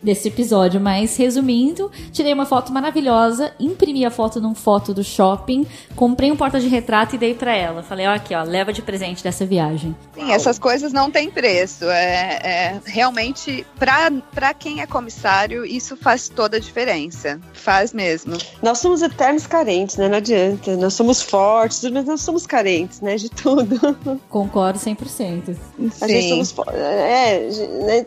[0.01, 0.79] desse episódio.
[0.79, 6.35] Mas, resumindo, tirei uma foto maravilhosa, imprimi a foto num foto do shopping, comprei um
[6.35, 7.83] porta de retrato e dei para ela.
[7.83, 9.95] Falei, ó, aqui, ó, leva de presente dessa viagem.
[10.13, 11.85] Sim, essas coisas não têm preço.
[11.85, 17.39] É, é realmente, para quem é comissário, isso faz toda a diferença.
[17.53, 18.37] Faz mesmo.
[18.61, 20.07] Nós somos eternos carentes, né?
[20.07, 20.75] Não adianta.
[20.77, 23.15] Nós somos fortes, mas nós somos carentes, né?
[23.15, 23.79] De tudo.
[24.29, 25.55] Concordo 100%.
[26.01, 26.55] A gente somos.
[26.73, 27.47] É,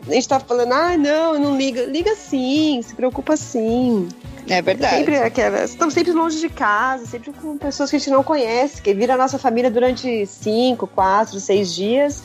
[0.09, 4.07] a gente tá falando, ah, não, não liga liga sim, se preocupa sim.
[4.47, 4.97] É verdade.
[4.97, 8.81] Sempre aquelas, estamos sempre longe de casa, sempre com pessoas que a gente não conhece,
[8.81, 12.23] que vira a nossa família durante cinco, quatro, seis dias.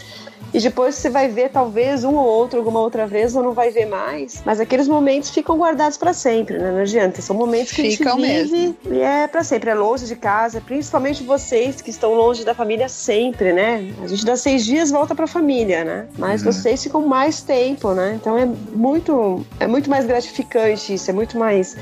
[0.52, 3.70] E depois você vai ver, talvez, um ou outro, alguma outra vez, ou não vai
[3.70, 4.42] ver mais.
[4.44, 6.72] Mas aqueles momentos ficam guardados para sempre, né?
[6.72, 7.22] Não adianta.
[7.22, 8.94] São momentos que ficam a gente vive mesmo.
[8.94, 9.70] e é para sempre.
[9.70, 13.92] É longe de casa, principalmente vocês que estão longe da família sempre, né?
[14.02, 16.08] A gente dá seis dias volta para a família, né?
[16.18, 16.52] Mas uhum.
[16.52, 18.18] vocês ficam mais tempo, né?
[18.20, 21.76] Então é muito, é muito mais gratificante isso, é muito mais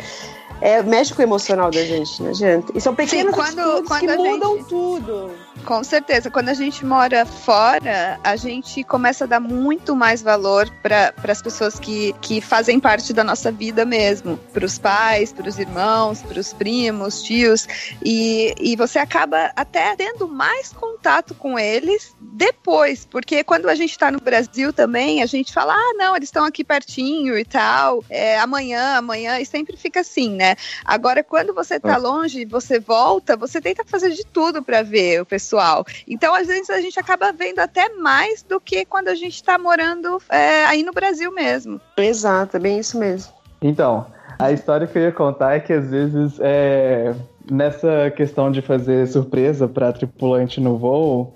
[0.60, 2.72] é, mexe com o emocional da gente, não adianta.
[2.74, 4.68] E são pequenas Sim, quando, quando que mudam gente...
[4.68, 5.30] tudo.
[5.64, 6.30] Com certeza.
[6.30, 11.42] Quando a gente mora fora, a gente começa a dar muito mais valor para as
[11.42, 14.38] pessoas que, que fazem parte da nossa vida mesmo.
[14.52, 17.66] Para os pais, para os irmãos, para os primos, tios.
[18.02, 23.04] E, e você acaba até tendo mais contato com eles depois.
[23.04, 26.44] Porque quando a gente está no Brasil também, a gente fala: ah, não, eles estão
[26.44, 28.02] aqui pertinho e tal.
[28.08, 29.38] É, amanhã, amanhã.
[29.38, 30.56] E sempre fica assim, né?
[30.84, 35.20] Agora, quando você está longe e você volta, você tenta fazer de tudo para ver
[35.20, 35.84] o pessoal pessoal.
[36.06, 39.58] Então, às vezes, a gente acaba vendo até mais do que quando a gente está
[39.58, 41.80] morando é, aí no Brasil mesmo.
[41.96, 43.32] Exato, é bem isso mesmo.
[43.62, 44.06] Então,
[44.38, 47.14] a história que eu ia contar é que às vezes é,
[47.50, 51.34] nessa questão de fazer surpresa para tripulante no voo,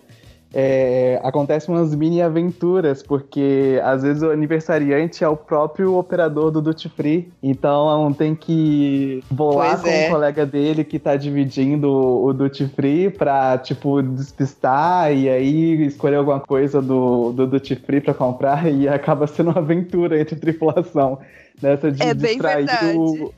[0.52, 6.60] é, acontecem umas mini aventuras, porque às vezes o aniversariante é o próprio operador do
[6.60, 10.06] Duty Free, então tem que bolar pois com é.
[10.06, 16.16] um colega dele que tá dividindo o Duty Free pra, tipo, despistar e aí escolher
[16.16, 21.18] alguma coisa do, do Duty Free pra comprar e acaba sendo uma aventura entre tripulação
[21.62, 23.32] nessa de é distrair o,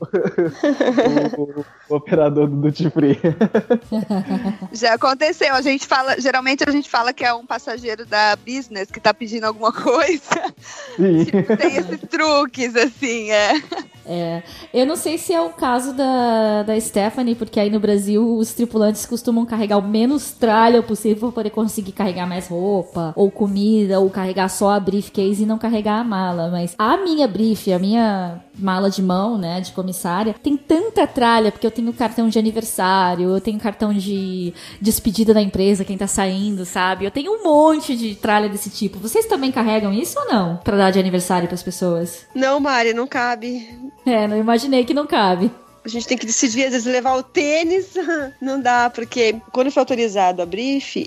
[1.37, 3.19] o, o, operador do duty free.
[4.73, 5.53] Já aconteceu.
[5.53, 9.13] A gente fala, geralmente a gente fala que é um passageiro da business que tá
[9.13, 10.53] pedindo alguma coisa.
[10.95, 11.25] Sim.
[11.35, 13.53] Tipo, tem esses truques, assim, é.
[14.07, 18.37] É, eu não sei se é o caso da, da Stephanie, porque aí no Brasil
[18.37, 23.31] os tripulantes costumam carregar o menos tralha possível para poder conseguir carregar mais roupa, ou
[23.31, 26.49] comida, ou carregar só a briefcase e não carregar a mala.
[26.51, 28.14] Mas a minha brief, a minha
[28.57, 33.29] mala de mão, né, de comissária, tem tanta tralha, porque eu tenho cartão de aniversário,
[33.29, 37.05] eu tenho cartão de despedida da empresa, quem tá saindo, sabe?
[37.05, 38.99] Eu tenho um monte de tralha desse tipo.
[38.99, 40.57] Vocês também carregam isso ou não?
[40.57, 42.25] Pra dar de aniversário para as pessoas?
[42.33, 43.67] Não, Mari, não cabe.
[44.05, 45.51] É, não imaginei que não cabe.
[45.85, 47.89] A gente tem que decidir, às vezes, levar o tênis.
[48.41, 51.05] Não dá, porque quando foi autorizado a brief,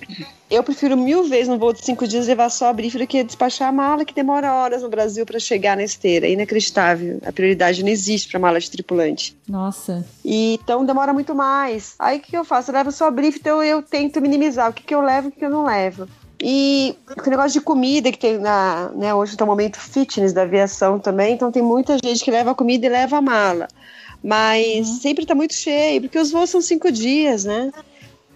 [0.48, 3.24] eu prefiro mil vezes no voo de cinco dias levar só a brief do que
[3.24, 6.28] despachar a mala, que demora horas no Brasil para chegar na esteira.
[6.28, 7.18] É inacreditável.
[7.26, 9.36] A prioridade não existe para mala de tripulante.
[9.48, 10.06] Nossa.
[10.24, 11.96] E, então demora muito mais.
[11.98, 12.70] Aí o que eu faço?
[12.70, 15.30] Eu levo só a brief, então eu tento minimizar o que, que eu levo e
[15.30, 16.06] o que eu não levo.
[16.40, 20.42] E o negócio de comida que tem na, né, hoje está o momento fitness da
[20.42, 23.66] aviação também, então tem muita gente que leva comida e leva a mala.
[24.22, 24.94] Mas uhum.
[24.96, 27.70] sempre está muito cheio, porque os voos são cinco dias, né?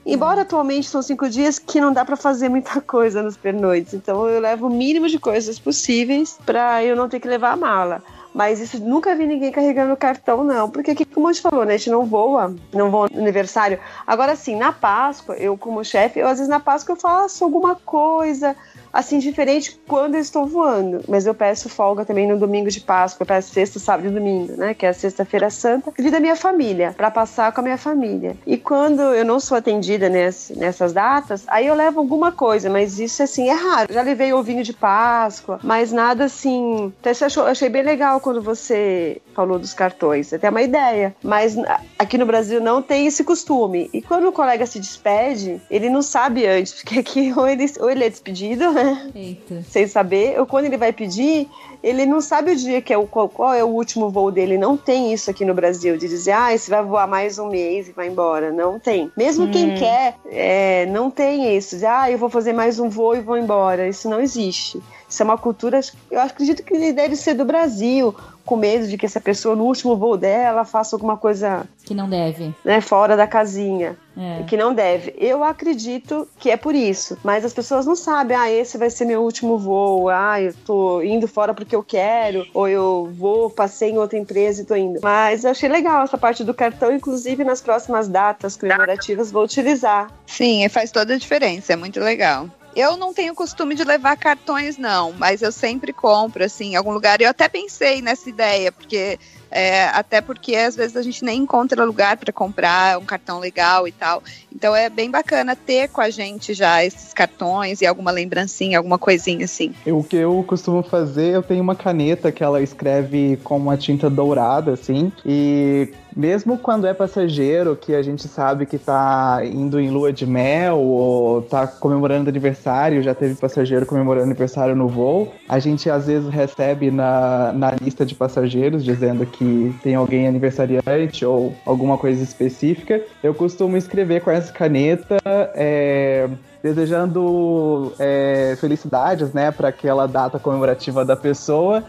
[0.05, 0.42] Embora uhum.
[0.42, 4.40] atualmente são cinco dias que não dá para fazer muita coisa nos pernoites, então eu
[4.40, 8.03] levo o mínimo de coisas possíveis para eu não ter que levar a mala.
[8.35, 10.71] Mas isso nunca vi ninguém carregando cartão, não.
[10.71, 11.75] Porque aqui, como a gente falou, né?
[11.75, 13.79] A gente não voa, não voa no aniversário.
[14.07, 17.75] Agora, sim, na Páscoa, eu como chefe, eu às vezes na Páscoa eu faço alguma
[17.75, 18.57] coisa
[18.92, 21.02] assim, diferente quando eu estou voando.
[21.09, 24.55] Mas eu peço folga também no domingo de Páscoa, eu peço sexta, sábado e domingo,
[24.57, 24.74] né?
[24.74, 28.37] Que é a sexta-feira santa, devido à minha família, para passar com a minha família.
[28.46, 33.22] E quando eu não sou atendida nessas datas, aí eu levo alguma coisa, mas isso,
[33.22, 33.92] assim, é raro.
[33.92, 36.92] Já levei ovinho de Páscoa, mas nada assim.
[37.00, 41.14] Até você achou, achei bem legal quando você falou dos cartões, até uma ideia.
[41.22, 41.57] Mas
[41.98, 43.88] aqui no Brasil não tem esse costume.
[43.92, 47.90] E quando o colega se despede, ele não sabe antes, porque aqui ou ele, ou
[47.90, 48.82] ele é despedido, né?
[48.85, 49.11] Né?
[49.14, 49.62] Eita.
[49.68, 50.38] Sem saber.
[50.38, 51.49] Ou quando ele vai pedir,
[51.83, 54.59] ele não sabe o dia que é o qual, qual é o último voo dele.
[54.59, 57.88] Não tem isso aqui no Brasil de dizer, ah, você vai voar mais um mês
[57.88, 58.51] e vai embora.
[58.51, 59.11] Não tem.
[59.16, 61.77] Mesmo quem quer, é, não tem isso.
[61.77, 63.88] De, ah, eu vou fazer mais um voo e vou embora.
[63.88, 64.81] Isso não existe.
[65.12, 65.79] Isso é uma cultura,
[66.11, 69.96] eu acredito que deve ser do Brasil, com medo de que essa pessoa, no último
[69.96, 72.55] voo dela, faça alguma coisa Que não deve.
[72.64, 73.96] né, fora da casinha.
[74.16, 74.42] É.
[74.42, 75.14] Que não deve.
[75.16, 77.16] Eu acredito que é por isso.
[77.24, 81.00] Mas as pessoas não sabem, ah, esse vai ser meu último voo, ah, eu tô
[81.02, 85.00] indo fora porque eu quero, ou eu vou, passei em outra empresa e tô indo.
[85.02, 90.11] Mas eu achei legal essa parte do cartão, inclusive nas próximas datas comemorativas vou utilizar.
[90.26, 92.48] Sim, e faz toda a diferença, é muito legal.
[92.74, 96.92] Eu não tenho costume de levar cartões, não, mas eu sempre compro, assim, em algum
[96.92, 97.20] lugar.
[97.20, 99.18] Eu até pensei nessa ideia, porque
[99.52, 103.87] é, até porque às vezes a gente nem encontra lugar para comprar um cartão legal
[103.87, 104.22] e tal.
[104.50, 108.98] Então é bem bacana ter com a gente já esses cartões e alguma lembrancinha, alguma
[108.98, 109.74] coisinha assim.
[109.87, 114.08] O que eu costumo fazer, eu tenho uma caneta que ela escreve com uma tinta
[114.08, 119.90] dourada, assim, e mesmo quando é passageiro, que a gente sabe que tá indo em
[119.90, 125.59] lua de mel ou tá comemorando aniversário, já teve passageiro comemorando aniversário no voo, a
[125.59, 131.55] gente às vezes recebe na, na lista de passageiros dizendo que tem alguém aniversariante ou
[131.64, 133.01] alguma coisa específica.
[133.22, 135.18] Eu costumo escrever com essa caneta,
[135.55, 136.29] é,
[136.62, 141.85] desejando é, felicidades, né, para aquela data comemorativa da pessoa.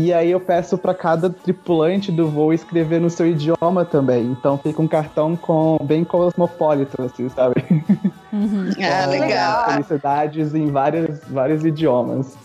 [0.00, 4.26] E aí eu peço para cada tripulante do voo escrever no seu idioma também.
[4.26, 7.56] Então fica um cartão com bem cosmopolita, assim, sabe?
[8.30, 9.64] Ah, Com legal.
[9.72, 12.36] Felicidades em vários, vários idiomas.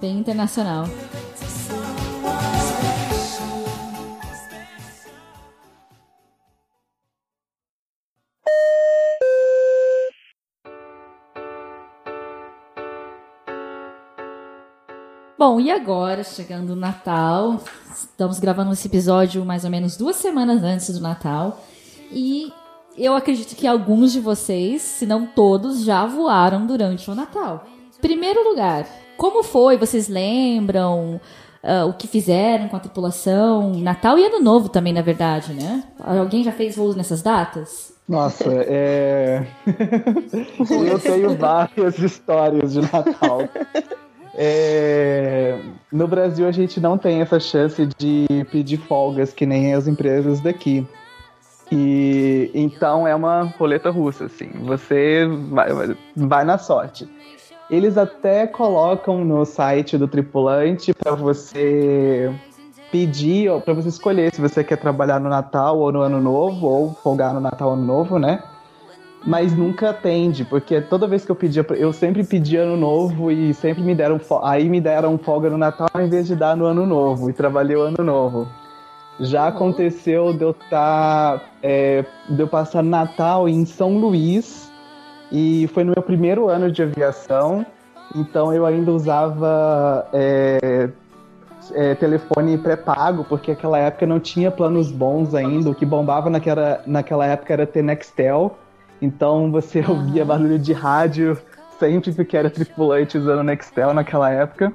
[0.00, 0.86] Bem internacional.
[15.40, 17.58] Bom, e agora, chegando o Natal,
[17.94, 21.64] estamos gravando esse episódio mais ou menos duas semanas antes do Natal.
[22.12, 22.52] E
[22.94, 27.64] eu acredito que alguns de vocês, se não todos, já voaram durante o Natal.
[28.02, 29.78] Primeiro lugar, como foi?
[29.78, 31.18] Vocês lembram
[31.62, 33.72] ah, o que fizeram com a tripulação?
[33.76, 35.84] Natal e Ano Novo também, na verdade, né?
[36.00, 37.94] Alguém já fez voos nessas datas?
[38.06, 39.46] Nossa, é.
[40.86, 43.48] eu tenho várias histórias de Natal.
[44.42, 45.54] É,
[45.92, 50.40] No Brasil a gente não tem essa chance de pedir folgas que nem as empresas
[50.40, 50.86] daqui.
[51.70, 54.48] E então é uma roleta russa, assim.
[54.64, 55.68] Você vai,
[56.16, 57.06] vai- na sorte.
[57.70, 62.32] Eles até colocam no site do tripulante para você
[62.90, 66.94] pedir, para você escolher se você quer trabalhar no Natal ou no Ano Novo, ou
[66.94, 68.42] folgar no Natal ou Ano Novo, né?
[69.24, 73.52] Mas nunca atende, porque toda vez que eu pedia, eu sempre pedia Ano Novo e
[73.52, 76.86] sempre me deram, aí me deram folga no Natal ao invés de dar no Ano
[76.86, 78.48] Novo, e trabalhei o Ano Novo.
[79.20, 84.72] Já aconteceu de eu estar, de eu passar Natal em São Luís,
[85.30, 87.64] e foi no meu primeiro ano de aviação,
[88.16, 90.88] então eu ainda usava é,
[91.72, 95.70] é, telefone pré-pago, porque naquela época não tinha planos bons ainda.
[95.70, 98.56] O que bombava naquela, naquela época era ter Nextel.
[99.00, 101.38] Então você ouvia barulho de rádio
[101.78, 104.72] sempre porque era tripulante usando Nextel naquela época.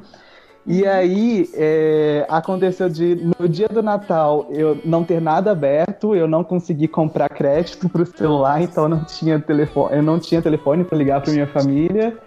[0.68, 6.28] E aí é, aconteceu de no dia do Natal eu não ter nada aberto, eu
[6.28, 10.84] não consegui comprar crédito pro celular, então eu não tinha telefone, eu não tinha telefone
[10.84, 12.18] para ligar para minha família.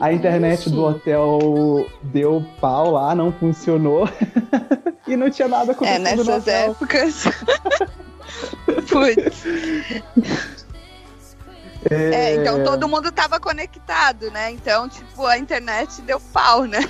[0.00, 4.08] A internet do hotel deu pau lá, não funcionou.
[5.06, 7.24] e não tinha nada É, acontecendo no nessas épocas.
[8.88, 9.44] Putz.
[11.90, 14.50] É, então todo mundo tava conectado, né?
[14.52, 16.80] Então, tipo, a internet deu pau, né?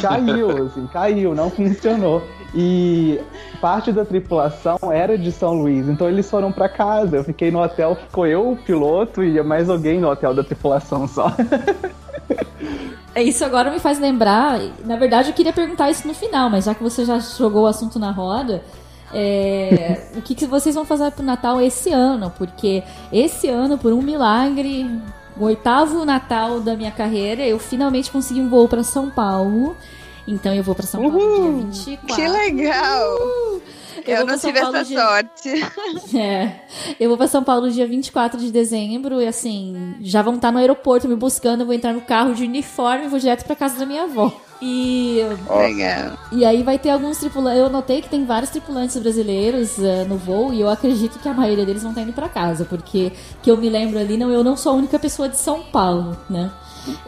[0.00, 2.22] Caiu, assim, caiu, não funcionou.
[2.54, 3.20] E
[3.60, 7.16] parte da tripulação era de São Luís, então eles foram pra casa.
[7.16, 11.06] Eu fiquei no hotel, ficou eu, o piloto e mais alguém no hotel da tripulação
[11.06, 11.34] só.
[13.14, 14.60] É, Isso agora me faz lembrar.
[14.84, 17.66] Na verdade, eu queria perguntar isso no final, mas já que você já jogou o
[17.66, 18.62] assunto na roda,
[19.12, 22.32] é, o que, que vocês vão fazer pro Natal esse ano?
[22.36, 24.90] Porque esse ano, por um milagre,
[25.36, 29.76] o oitavo Natal da minha carreira, eu finalmente consegui um voo para São Paulo.
[30.26, 32.14] Então eu vou para São Paulo dia 24.
[32.16, 33.16] Que legal!
[34.06, 35.50] Eu Eu, pra não tive Paulo essa dia- sorte.
[36.16, 36.52] É.
[37.00, 40.58] Eu vou pra São Paulo dia 24 de dezembro e assim, já vão estar no
[40.58, 43.78] aeroporto me buscando, eu vou entrar no carro de uniforme e vou direto pra casa
[43.78, 44.32] da minha avó.
[44.60, 46.18] E, Legal.
[46.32, 47.60] e aí vai ter alguns tripulantes.
[47.60, 51.34] Eu notei que tem vários tripulantes brasileiros eh, no voo e eu acredito que a
[51.34, 54.42] maioria deles vão estar indo pra casa, porque que eu me lembro ali, não, eu
[54.42, 56.50] não sou a única pessoa de São Paulo, né?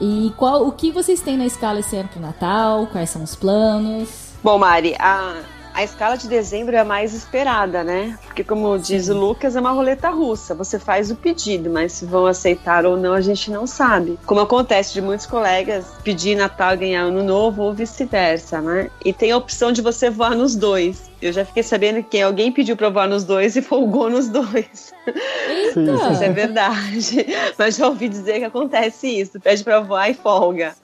[0.00, 2.86] E qual, o que vocês têm na escala esse ano pro Natal?
[2.86, 4.30] Quais são os planos?
[4.42, 5.34] Bom, Mari, a,
[5.72, 8.18] a escala de dezembro é a mais esperada, né?
[8.24, 10.54] Porque, como diz o Lucas, é uma roleta russa.
[10.54, 14.18] Você faz o pedido, mas se vão aceitar ou não, a gente não sabe.
[14.26, 18.90] Como acontece de muitos colegas pedir Natal e ganhar Ano Novo ou vice-versa, né?
[19.04, 21.10] E tem a opção de você voar nos dois.
[21.22, 24.92] Eu já fiquei sabendo que alguém pediu pra voar nos dois e folgou nos dois.
[25.06, 25.80] Eita!
[26.12, 27.26] Isso é verdade.
[27.58, 29.38] Mas já ouvi dizer que acontece isso.
[29.38, 30.74] Pede pra voar e folga.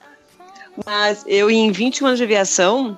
[0.85, 2.97] Mas eu, em 21 anos de aviação,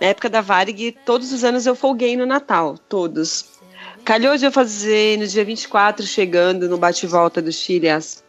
[0.00, 2.78] na época da Varig, todos os anos eu folguei no Natal.
[2.88, 3.60] Todos.
[4.04, 8.24] Calhou de eu fazer no dia 24, chegando no bate-volta do Chile às,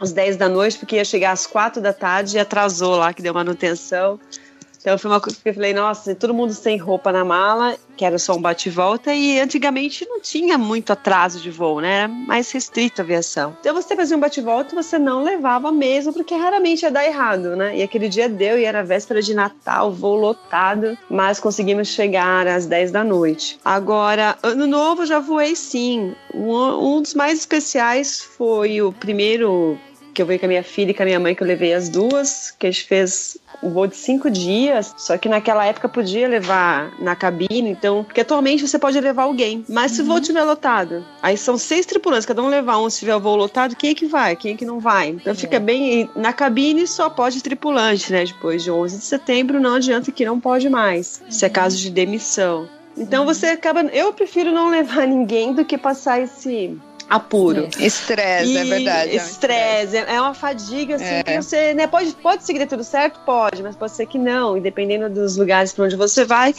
[0.00, 3.20] às 10 da noite, porque ia chegar às 4 da tarde e atrasou lá, que
[3.20, 4.20] deu manutenção.
[4.80, 8.04] Então foi uma coisa que eu falei, nossa, todo mundo sem roupa na mala, que
[8.04, 11.98] era só um bate-volta, e antigamente não tinha muito atraso de voo, né?
[12.00, 13.54] Era mais restrito a aviação.
[13.60, 17.76] Então você fazia um bate-volta, você não levava mesmo, porque raramente ia dar errado, né?
[17.76, 22.64] E aquele dia deu, e era véspera de Natal, voo lotado, mas conseguimos chegar às
[22.64, 23.58] 10 da noite.
[23.62, 26.14] Agora, ano novo já voei sim.
[26.32, 29.78] Um, um dos mais especiais foi o primeiro
[30.12, 31.74] que eu veio com a minha filha e com a minha mãe, que eu levei
[31.74, 35.88] as duas, que a gente fez um voo de cinco dias, só que naquela época
[35.88, 40.18] podia levar na cabine, então, porque atualmente você pode levar alguém, mas se o voo
[40.18, 43.76] estiver lotado, aí são seis tripulantes, cada um levar um, se tiver o voo lotado,
[43.76, 45.10] quem é que vai, quem é que não vai?
[45.10, 49.74] Então fica bem, na cabine só pode tripulante, né, depois de 11 de setembro não
[49.74, 52.68] adianta que não pode mais, se é caso de demissão.
[52.96, 56.78] Então você acaba, eu prefiro não levar ninguém do que passar esse
[57.10, 57.68] apuro.
[57.78, 59.10] Estresse, é verdade.
[59.10, 61.22] é Estresse, é é uma fadiga, assim, É.
[61.22, 63.20] que você, né, pode, pode seguir tudo certo?
[63.26, 66.54] Pode, mas pode ser que não, e dependendo dos lugares para onde você vai.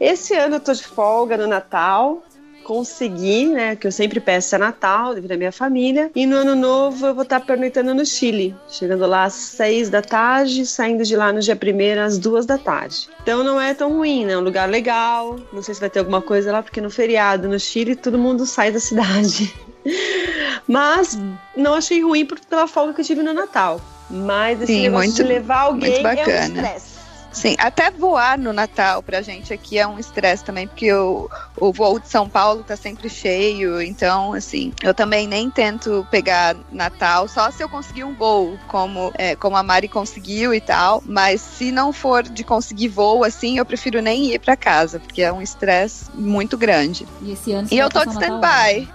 [0.00, 2.22] Esse ano eu tô de folga no Natal,
[2.66, 6.56] consegui, né, que eu sempre peço é Natal, devido à minha família, e no Ano
[6.56, 11.14] Novo eu vou estar pernoitando no Chile, chegando lá às seis da tarde, saindo de
[11.14, 13.08] lá no dia primeiro às duas da tarde.
[13.22, 16.00] Então não é tão ruim, né, é um lugar legal, não sei se vai ter
[16.00, 19.54] alguma coisa lá, porque no feriado no Chile todo mundo sai da cidade.
[20.66, 21.18] Mas
[21.56, 23.80] não achei ruim por- pela folga que eu tive no Natal.
[24.08, 26.96] Mas esse Sim, negócio muito- de levar alguém muito é um estresse.
[27.32, 31.28] Sim, até voar no Natal pra gente aqui é um estresse também, porque o,
[31.60, 36.56] o voo de São Paulo tá sempre cheio, então, assim, eu também nem tento pegar
[36.72, 41.02] Natal, só se eu conseguir um voo, como, é, como a Mari conseguiu e tal,
[41.04, 45.20] mas se não for de conseguir voo, assim, eu prefiro nem ir pra casa, porque
[45.20, 47.06] é um estresse muito grande.
[47.20, 48.88] E esse ano E eu tô de stand-by.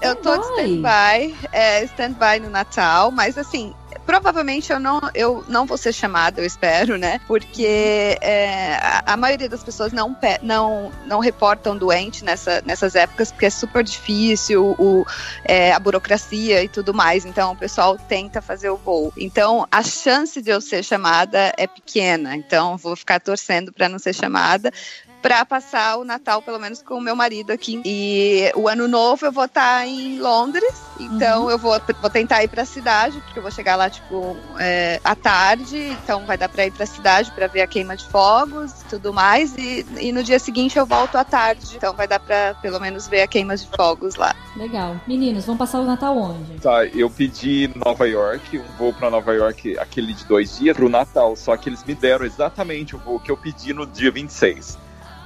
[0.00, 3.74] Eu tô de stand-by, é, stand-by no Natal, mas assim,
[4.06, 7.20] provavelmente eu não, eu não vou ser chamada, eu espero, né?
[7.26, 13.30] Porque é, a, a maioria das pessoas não, não, não reportam doente nessa, nessas épocas,
[13.30, 15.06] porque é super difícil o,
[15.44, 17.24] é, a burocracia e tudo mais.
[17.24, 19.12] Então o pessoal tenta fazer o voo.
[19.16, 22.34] Então a chance de eu ser chamada é pequena.
[22.34, 24.72] Então eu vou ficar torcendo para não ser chamada
[25.20, 27.80] para passar o Natal, pelo menos, com o meu marido aqui.
[27.84, 32.48] E o ano novo eu vou estar em Londres, então eu vou, vou tentar ir
[32.48, 36.48] para a cidade, porque eu vou chegar lá, tipo, é, à tarde, então vai dar
[36.48, 39.56] para ir para a cidade para ver a queima de fogos e tudo mais.
[39.56, 43.06] E, e no dia seguinte eu volto à tarde, então vai dar para pelo menos
[43.06, 44.34] ver a queima de fogos lá.
[44.56, 44.96] Legal.
[45.06, 46.60] Meninos, vão passar o Natal onde?
[46.60, 50.88] Tá, eu pedi Nova York, um voo pra Nova York, aquele de dois dias, pro
[50.88, 51.36] Natal.
[51.36, 54.78] Só que eles me deram exatamente o voo que eu pedi no dia 26.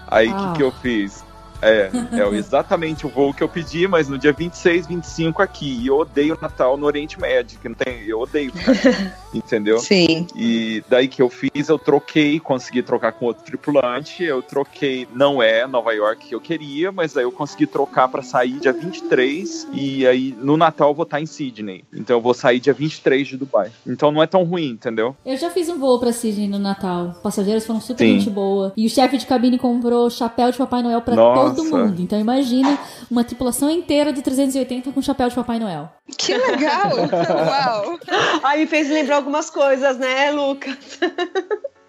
[0.09, 0.51] Aí o Ah.
[0.53, 1.25] que, que eu fiz?
[1.63, 5.79] É, é exatamente o voo que eu pedi, mas no dia 26, 25 aqui.
[5.81, 8.03] E eu odeio Natal no Oriente Médio, que não tem.
[8.05, 8.53] Eu odeio.
[9.35, 9.79] entendeu?
[9.79, 10.27] Sim.
[10.35, 14.23] E daí que eu fiz, eu troquei, consegui trocar com outro tripulante.
[14.23, 18.23] Eu troquei, não é Nova York que eu queria, mas aí eu consegui trocar pra
[18.23, 19.69] sair dia 23.
[19.73, 21.85] E aí no Natal eu vou estar em Sydney.
[21.93, 23.71] Então eu vou sair dia 23 de Dubai.
[23.87, 25.17] Então não é tão ruim, entendeu?
[25.25, 27.15] Eu já fiz um voo pra Sydney no Natal.
[27.23, 28.19] Passageiros foram super Sim.
[28.19, 28.73] gente boa.
[28.77, 31.55] E o chefe de cabine comprou chapéu de Papai Noel pra Nossa.
[31.55, 32.01] todo mundo.
[32.01, 32.79] Então imagina
[33.11, 35.91] uma tripulação inteira do 380 com chapéu de Papai Noel.
[36.17, 36.91] Que legal!
[37.49, 37.99] Uau!
[38.43, 40.77] Aí me fez lembrar algumas coisas, né, Lucas?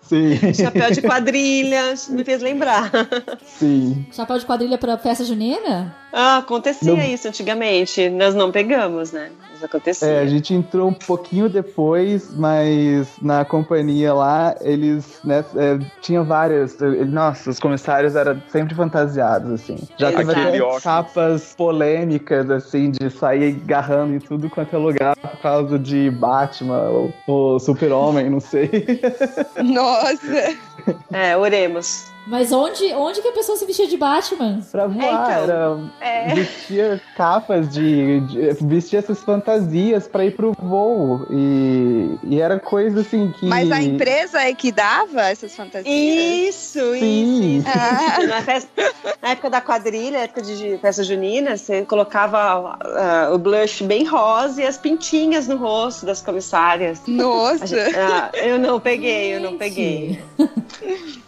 [0.01, 2.91] Sim, Chapéu de quadrilha, me fez lembrar.
[3.43, 4.05] sim.
[4.11, 5.95] Chapéu de quadrilha pra festa junina?
[6.13, 7.01] Ah, acontecia Não.
[7.03, 8.07] isso antigamente.
[8.09, 9.31] Nós não pegamos, né?
[9.65, 10.07] Acontecia.
[10.07, 16.23] É, a gente entrou um pouquinho depois, mas na companhia lá, eles, né, é, tinha
[16.23, 16.77] várias.
[17.07, 19.77] Nossa, os comissários eram sempre fantasiados, assim.
[19.97, 20.39] Já teve Exato.
[20.39, 20.83] até óculos.
[20.83, 26.81] capas polêmicas, assim, de sair agarrando em tudo quanto é lugar por causa de Batman
[26.89, 28.69] ou, ou Super-Homem, não sei.
[29.63, 30.55] Nossa!
[31.11, 32.14] É, oremos.
[32.27, 34.59] Mas onde, onde que a pessoa se vestia de Batman?
[34.71, 36.33] Pra voar, então, era, é.
[36.33, 43.01] vestia capas de, de- vestia essas fantasias pra ir pro voo e, e era coisa
[43.01, 45.85] assim que Mas a empresa é que dava essas fantasias?
[45.87, 47.57] Isso, Sim.
[47.59, 47.67] isso.
[47.69, 48.23] Ah.
[48.25, 53.83] Na, festa- na época da quadrilha, época de festa junina, você colocava ah, o blush
[53.83, 57.01] bem rosa e as pintinhas no rosto das comissárias.
[57.07, 57.67] Nossa!
[57.67, 59.59] gente- ah, eu não peguei, eu não Gente.
[59.59, 60.19] peguei.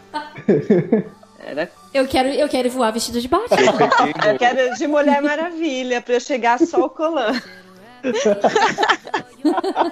[1.39, 3.57] Era, Eu quero, eu quero voar vestido de Batman.
[3.57, 7.31] Eu eu quero de Mulher Maravilha, pra eu chegar só o colã.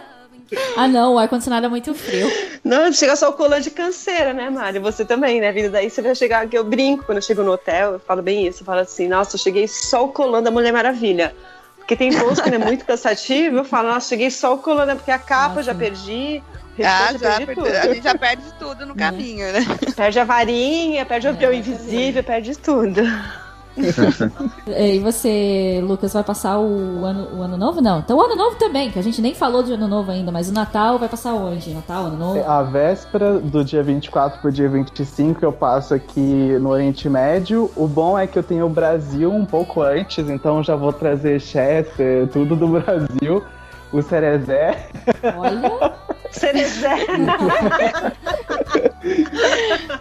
[0.76, 2.30] ah, não, o ar-condicionado é muito frio.
[2.64, 4.80] Não, chega só o colã de canseira, né, Mari?
[4.80, 5.52] Você também, né?
[5.52, 8.22] Vindo daí, você vai chegar, que eu brinco quando eu chego no hotel, eu falo
[8.22, 11.34] bem isso, eu falo assim, nossa, eu cheguei só o colã da Mulher Maravilha.
[11.78, 14.96] Porque tem voos que é muito cansativo, eu falo, nossa, cheguei só o colã, né?
[14.96, 16.44] Porque a capa eu já perdi,
[16.84, 17.68] Ah, já perdi perde- tudo.
[17.76, 19.60] a gente já perde tudo no caminho, né?
[19.96, 23.02] Perde a varinha, perde o avião invisível, perde tudo.
[24.68, 27.82] E você, Lucas, vai passar o ano, o ano novo?
[27.82, 28.00] Não.
[28.00, 30.50] Então o ano novo também, que a gente nem falou de ano novo ainda, mas
[30.50, 31.74] o Natal vai passar onde?
[31.74, 32.50] Natal, ano novo?
[32.50, 37.70] A véspera do dia 24 pro dia 25 eu passo aqui no Oriente Médio.
[37.76, 41.42] O bom é que eu tenho o Brasil um pouco antes, então já vou trazer
[41.42, 43.44] Chester, tudo do Brasil.
[43.98, 44.90] O Cerezé.
[45.38, 45.94] Olha.
[46.32, 46.90] Cerezé.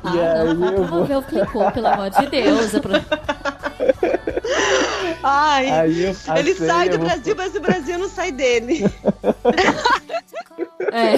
[0.03, 2.75] Ah, E aí não, eu vou- não clicou, pelo amor de Deus.
[2.75, 3.01] É pra-
[5.23, 8.85] Ai, Aí eu ele sai do vou- Brasil, mas o Brasil não sai dele.
[10.93, 11.15] É,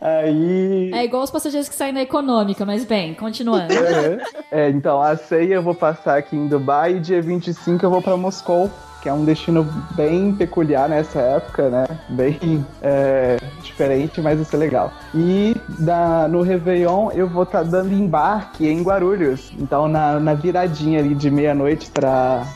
[0.00, 0.90] Aí.
[0.92, 3.72] é igual os passageiros que saem da econômica, mas bem, continuando.
[3.72, 4.18] Uhum.
[4.50, 8.02] É, então, a ceia eu vou passar aqui em Dubai e dia 25 eu vou
[8.02, 8.70] pra Moscou,
[9.06, 11.86] que é um destino bem peculiar nessa época, né?
[12.08, 14.92] Bem é, diferente, mas vai ser legal.
[15.14, 19.52] E da, no Réveillon eu vou estar dando embarque em Guarulhos.
[19.60, 21.88] Então, na, na viradinha ali de meia-noite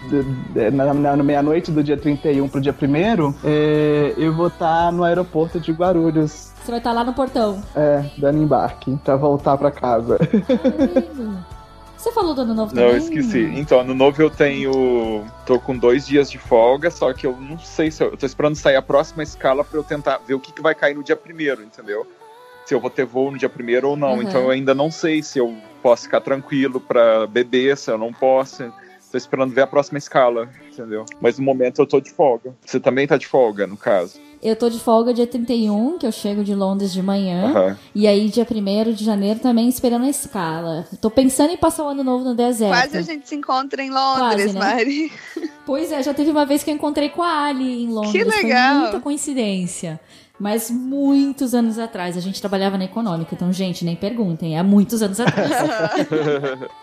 [0.08, 4.90] de- Na, na, na meia-noite do dia 31 pro dia 1 é, eu vou estar
[4.90, 6.50] no aeroporto de Guarulhos.
[6.64, 7.62] Você vai estar lá no portão.
[7.76, 10.18] É, dando embarque pra voltar pra casa.
[12.00, 12.96] Você falou do ano novo Não, também?
[12.96, 13.42] eu esqueci.
[13.56, 15.22] Então, no novo eu tenho.
[15.44, 18.10] tô com dois dias de folga, só que eu não sei se eu.
[18.12, 20.74] eu tô esperando sair a próxima escala pra eu tentar ver o que, que vai
[20.74, 22.06] cair no dia primeiro, entendeu?
[22.64, 24.14] Se eu vou ter voo no dia primeiro ou não.
[24.14, 24.22] Uhum.
[24.22, 28.14] Então eu ainda não sei se eu posso ficar tranquilo pra beber, se eu não
[28.14, 28.72] posso.
[29.12, 31.04] Tô esperando ver a próxima escala, entendeu?
[31.20, 32.54] Mas no momento eu tô de folga.
[32.64, 34.18] Você também tá de folga, no caso.
[34.42, 37.50] Eu tô de folga dia 31, que eu chego de Londres de manhã.
[37.50, 37.78] Aham.
[37.94, 40.86] E aí, dia 1 de janeiro, também esperando a escala.
[40.98, 42.72] Tô pensando em passar o ano novo no deserto.
[42.72, 44.60] Quase a gente se encontra em Londres, Quase, né?
[44.60, 45.12] Mari.
[45.66, 48.10] Pois é, já teve uma vez que eu encontrei com a Ali em Londres.
[48.10, 48.72] Que legal.
[48.72, 50.00] Foi muita coincidência.
[50.40, 55.02] Mas muitos anos atrás, a gente trabalhava na econômica, então, gente, nem perguntem, há muitos
[55.02, 55.50] anos atrás.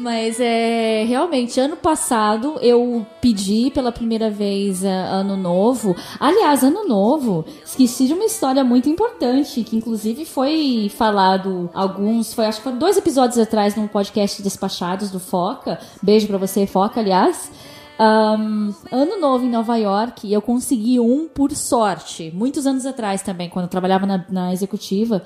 [0.00, 5.94] Mas é realmente, ano passado eu pedi pela primeira vez é, ano novo.
[6.18, 12.46] Aliás, ano novo, esqueci de uma história muito importante, que inclusive foi falado alguns, foi
[12.46, 15.78] acho que foram dois episódios atrás no podcast Despachados do Foca.
[16.02, 17.52] Beijo pra você, Foca, aliás.
[17.98, 23.50] Ahn, ano novo em Nova York, eu consegui um por sorte, muitos anos atrás também,
[23.50, 25.22] quando eu trabalhava na, na executiva.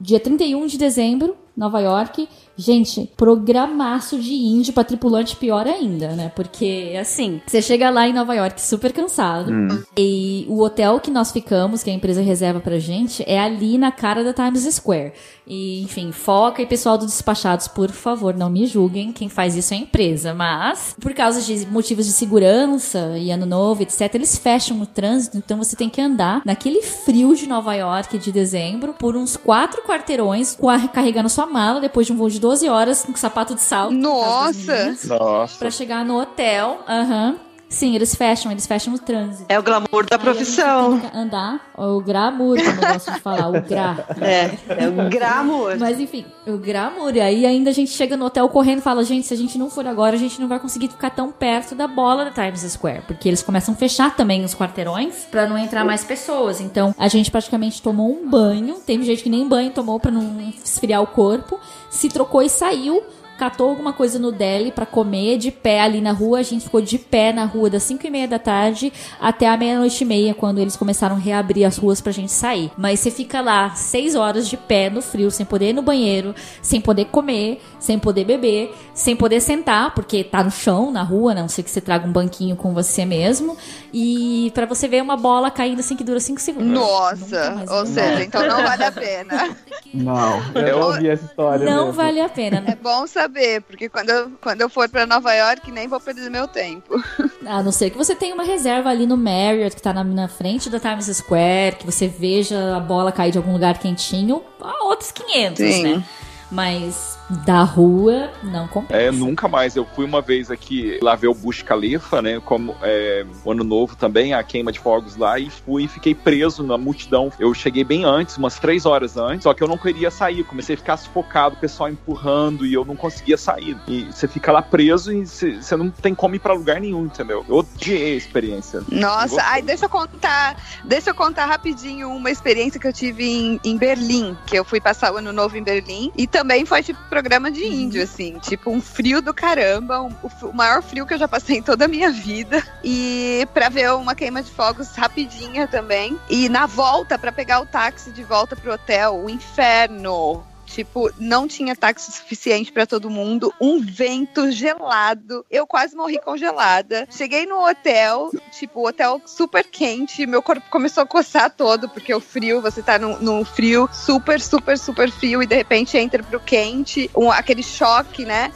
[0.00, 2.28] Dia 31 de dezembro, Nova York.
[2.56, 6.30] Gente, programaço de índio pra tripulante pior ainda, né?
[6.34, 9.50] Porque, assim, você chega lá em Nova York super cansado.
[9.98, 13.90] E o hotel que nós ficamos, que a empresa reserva pra gente, é ali na
[13.90, 15.12] cara da Times Square.
[15.46, 19.12] E, enfim, foca e pessoal do Despachados, por favor, não me julguem.
[19.12, 20.32] Quem faz isso é a empresa.
[20.32, 25.36] Mas, por causa de motivos de segurança e ano novo, etc., eles fecham o trânsito.
[25.36, 29.82] Então você tem que andar naquele frio de Nova York de dezembro por uns quatro
[29.82, 33.54] quarteirões, com a- carregando sua mala depois de um voo de 12 horas com sapato
[33.54, 34.96] de das Nossa!
[35.06, 35.58] Nossa.
[35.58, 36.80] Pra chegar no hotel.
[36.88, 37.36] Aham.
[37.74, 39.46] Sim, eles fecham, eles fecham o trânsito.
[39.48, 41.02] É o glamour da Aí profissão.
[41.12, 44.06] andar, o glamour, como eu gosto de falar, o gra.
[44.20, 44.50] É,
[44.84, 45.76] é o glamour.
[45.78, 47.16] Mas enfim, o glamour.
[47.16, 49.58] E aí ainda a gente chega no hotel correndo e fala, gente, se a gente
[49.58, 52.60] não for agora, a gente não vai conseguir ficar tão perto da bola da Times
[52.60, 53.02] Square.
[53.08, 56.60] Porque eles começam a fechar também os quarteirões pra não entrar mais pessoas.
[56.60, 58.76] Então a gente praticamente tomou um banho.
[58.86, 61.58] Teve gente que nem banho tomou pra não esfriar o corpo.
[61.90, 63.02] Se trocou e saiu
[63.38, 66.38] catou alguma coisa no deli pra comer de pé ali na rua.
[66.38, 69.56] A gente ficou de pé na rua das 5 e meia da tarde até a
[69.56, 72.70] meia-noite e meia, quando eles começaram a reabrir as ruas pra gente sair.
[72.76, 76.34] Mas você fica lá 6 horas de pé no frio, sem poder ir no banheiro,
[76.62, 81.32] sem poder comer, sem poder beber, sem poder sentar, porque tá no chão, na rua,
[81.32, 83.56] a não sei que você traga um banquinho com você mesmo.
[83.92, 86.70] E pra você ver uma bola caindo assim que dura 5 segundos.
[86.72, 89.56] Nossa, ou seja, então não vale a pena.
[89.92, 91.64] Não, eu ouvi essa história.
[91.64, 91.92] Não mesmo.
[91.92, 92.60] vale a pena.
[92.60, 92.72] né?
[92.72, 93.23] É bom saber,
[93.66, 96.94] porque quando eu, quando eu for pra Nova York, nem vou perder meu tempo.
[97.46, 100.28] A não ser que você tenha uma reserva ali no Marriott, que tá na, na
[100.28, 104.42] frente da Times Square, que você veja a bola cair de algum lugar quentinho,
[104.82, 105.82] outros 500, Sim.
[105.82, 106.04] né?
[106.50, 109.00] Mas da rua, não compensa.
[109.00, 109.76] É, nunca mais.
[109.76, 112.40] Eu fui uma vez aqui lá ver o Bush Khalifa, né?
[112.44, 116.14] Como é, o ano novo também, a queima de fogos lá, e fui e fiquei
[116.14, 117.32] preso na multidão.
[117.38, 120.44] Eu cheguei bem antes, umas três horas antes, só que eu não queria sair.
[120.44, 123.76] Comecei a ficar sufocado, o pessoal empurrando e eu não conseguia sair.
[123.88, 127.44] E você fica lá preso e você não tem como ir pra lugar nenhum, entendeu?
[127.48, 128.82] Eu odiei a experiência.
[128.90, 133.60] Nossa, ai, deixa eu contar, deixa eu contar rapidinho uma experiência que eu tive em,
[133.64, 136.98] em Berlim, que eu fui passar o ano novo em Berlim, e também foi tipo
[137.14, 140.12] programa de índio, assim, tipo um frio do caramba, um-
[140.42, 143.92] o, maior frio que eu já passei em toda a minha vida, e pra ver
[143.92, 148.56] uma queima de fogos rapidinha também, e na volta, pra pegar o táxi de volta
[148.56, 150.44] pro hotel, o inferno.
[150.74, 155.46] Tipo, não tinha táxi suficiente pra todo mundo, um vento gelado.
[155.48, 157.06] Eu quase morri congelada.
[157.10, 162.18] Cheguei no hotel, tipo, hotel super quente, meu corpo começou a coçar todo, porque o
[162.18, 167.08] frio, você tá num frio super, super, super frio e de repente entra pro quente,
[167.16, 168.50] um- aquele choque, né?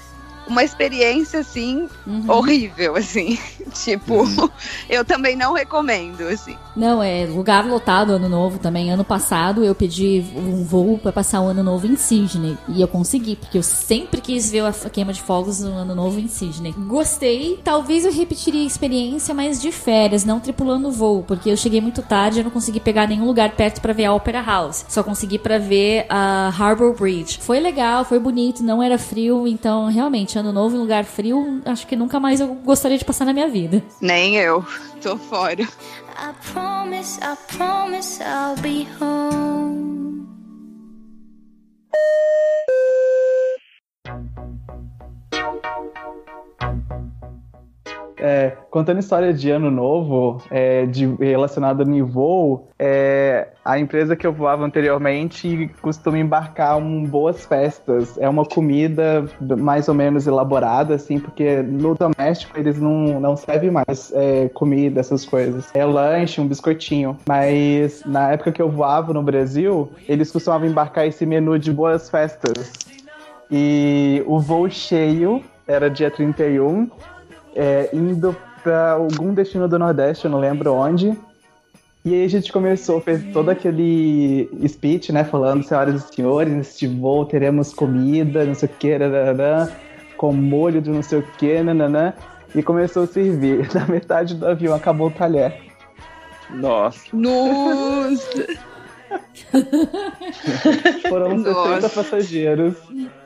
[0.48, 2.24] Uma experiência assim Uhum.
[2.28, 3.38] horrível, assim.
[3.84, 4.48] tipo, Uhum.
[4.88, 6.56] eu também não recomendo, assim.
[6.74, 8.90] Não, é lugar lotado ano novo também.
[8.90, 12.56] Ano passado eu pedi um voo pra passar o ano novo em Sydney.
[12.68, 16.18] E eu consegui, porque eu sempre quis ver a queima de fogos no ano novo
[16.20, 16.72] em Sydney.
[16.78, 17.60] Gostei.
[17.62, 21.22] Talvez eu repetiria a experiência, mas de férias, não tripulando o voo.
[21.26, 24.06] Porque eu cheguei muito tarde e eu não consegui pegar nenhum lugar perto pra ver
[24.06, 24.84] a Opera House.
[24.88, 27.38] Só consegui pra ver a Harbour Bridge.
[27.40, 29.46] Foi legal, foi bonito, não era frio.
[29.48, 33.24] Então, realmente, ano novo em lugar frio, acho que nunca mais eu gostaria de passar
[33.24, 33.82] na minha vida.
[34.00, 34.64] Nem eu.
[35.02, 35.62] Tô fora.
[35.62, 39.88] I promise, I promise I'll be home.
[48.20, 54.26] É, contando história de ano novo, é, de, relacionada no voo, é, a empresa que
[54.26, 58.18] eu voava anteriormente costuma embarcar um boas festas.
[58.18, 63.70] É uma comida mais ou menos elaborada, assim, porque no doméstico eles não, não servem
[63.70, 65.70] mais é, comida, essas coisas.
[65.74, 67.16] É lanche, um biscoitinho.
[67.28, 72.08] Mas na época que eu voava no Brasil, eles costumavam embarcar esse menu de boas
[72.10, 72.72] festas.
[73.50, 76.90] E o voo cheio era dia 31
[77.58, 81.18] é, indo para algum destino do Nordeste, eu não lembro onde.
[82.04, 86.86] E aí a gente começou, fez todo aquele speech, né, falando, senhoras e senhores, neste
[86.86, 89.68] voo teremos comida, não sei o que, nananã,
[90.16, 92.14] com molho de não sei o que, nananã,
[92.54, 93.68] e começou a servir.
[93.74, 95.60] Na metade do avião acabou o talher.
[96.50, 97.04] Nossa.
[97.12, 98.67] Nossa!
[101.08, 101.88] Foram 60 Nossa.
[101.88, 102.74] passageiros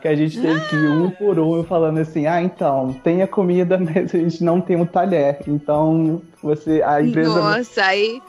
[0.01, 3.27] que a gente teve que ir um por um falando assim, ah, então, tem a
[3.27, 5.39] comida, mas a gente não tem o talher.
[5.47, 8.21] Então, você, a empresa Nossa, aí,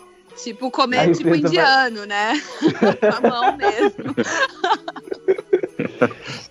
[0.42, 2.42] tipo, A comer tipo empresa vai- indiano, né?
[3.22, 4.16] Com a mão mesmo.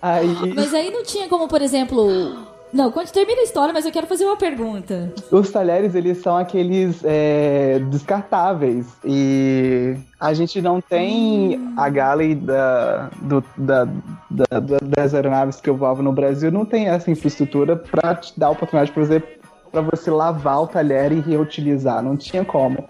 [0.01, 2.52] Aí Mas aí não tinha como, por exemplo.
[2.73, 5.13] Não, quando termina a história, mas eu quero fazer uma pergunta.
[5.31, 8.87] os talheres, eles são aqueles é, descartáveis.
[9.05, 13.85] E a gente não tem a galley da, do- da-
[14.29, 18.37] da- da- das aeronaves que eu voava no Brasil, não tem essa infraestrutura para te
[18.39, 19.23] dar a oportunidade para você,
[19.71, 22.01] pra você lavar o talher e reutilizar.
[22.01, 22.85] Não tinha como.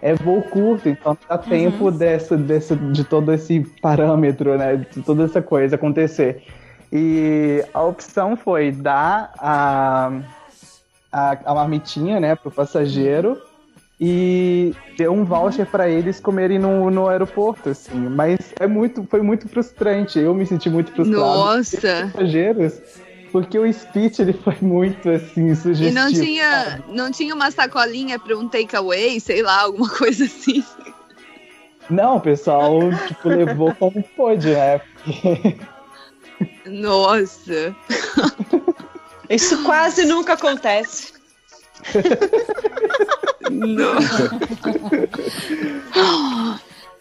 [0.00, 4.76] É voo curto, então dá tempo dessa, dessa, de todo esse parâmetro, né?
[4.76, 6.42] De toda essa coisa acontecer.
[6.96, 10.12] E a opção foi dar a,
[11.10, 13.36] a, a marmitinha, né, pro passageiro
[14.00, 17.98] e ter um voucher para eles comerem no, no aeroporto, assim.
[17.98, 20.20] Mas é muito, foi muito frustrante.
[20.20, 21.20] Eu me senti muito frustrado.
[21.20, 22.10] Nossa!
[22.12, 22.80] Passageiros,
[23.32, 25.94] porque o speech ele foi muito assim E sugestivo.
[26.00, 30.62] não tinha, não tinha uma sacolinha pra um takeaway, sei lá, alguma coisa assim.
[31.90, 32.78] Não, o pessoal
[33.08, 34.78] tipo levou como pôde, né?
[34.78, 35.56] Porque
[36.66, 37.74] Nossa!
[39.28, 41.14] Isso quase nunca acontece.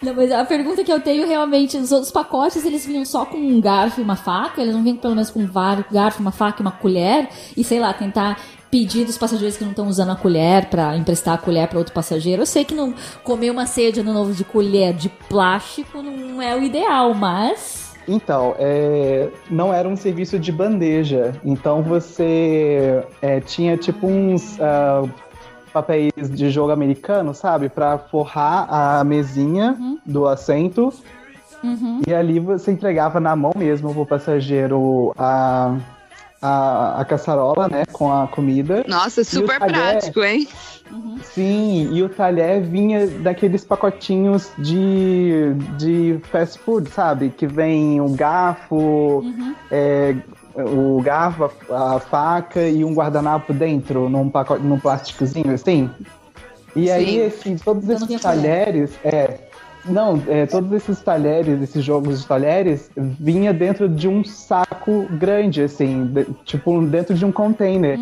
[0.02, 3.38] Não, mas a pergunta que eu tenho realmente, os outros pacotes, eles vinham só com
[3.38, 4.62] um garfo e uma faca?
[4.62, 5.50] Eles não vinham pelo menos com um
[5.92, 7.30] garfo, uma faca e uma colher?
[7.56, 8.40] E sei lá, tentar
[8.70, 11.94] pedir dos passageiros que não estão usando a colher pra emprestar a colher pra outro
[11.94, 12.42] passageiro.
[12.42, 16.42] Eu sei que não comer uma ceia de ano novo de colher de plástico não
[16.42, 17.83] é o ideal, mas...
[18.08, 21.34] Então, é, não era um serviço de bandeja.
[21.44, 25.04] Então você é, tinha tipo uns ah,
[25.72, 27.70] papéis de jogo americano, sabe?
[27.70, 30.94] Pra forrar a mesinha do assento.
[31.64, 32.02] Uhum.
[32.06, 35.78] E ali você entregava na mão mesmo pro passageiro a,
[36.44, 37.86] a, a caçarola, né?
[37.94, 38.84] Com a comida.
[38.86, 39.74] Nossa, super talher?
[39.74, 40.48] prático, hein?
[41.24, 47.30] Sim, e o talher vinha daqueles pacotinhos de, de fast food, sabe?
[47.30, 49.24] Que vem um garfo,
[49.72, 50.16] é,
[50.54, 55.90] o garfo, a, a faca e um guardanapo dentro, num, pacote, num plásticozinho assim.
[56.76, 57.26] E aí, Sim.
[57.26, 59.40] assim, todos esses talheres, é.
[59.86, 65.62] Não, é, todos esses talheres, esses jogos de talheres, vinha dentro de um saco grande,
[65.62, 68.00] assim, de- tipo, dentro de um container.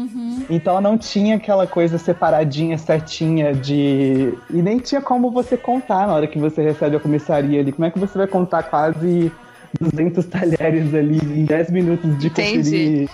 [0.50, 4.34] Então não tinha aquela coisa separadinha, certinha de.
[4.50, 7.72] E nem tinha como você contar na hora que você recebe a comissaria ali.
[7.72, 9.32] Como é que você vai contar quase
[9.80, 13.08] 200 talheres ali em 10 minutos de Entendi.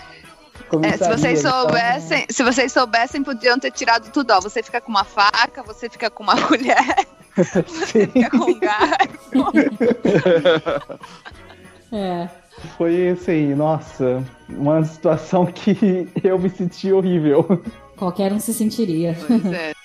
[0.70, 0.94] conferir?
[0.94, 4.32] É, se vocês Então, soubessem, se vocês soubessem, podiam ter tirado tudo.
[4.32, 6.76] Ó, você fica com uma faca, você fica com uma colher,
[7.38, 9.52] você fica com um garfo.
[11.92, 12.30] É.
[12.78, 17.62] Foi assim, nossa, uma situação que eu me senti horrível.
[17.96, 19.16] Qualquer um se sentiria.
[19.28, 19.77] Pois é.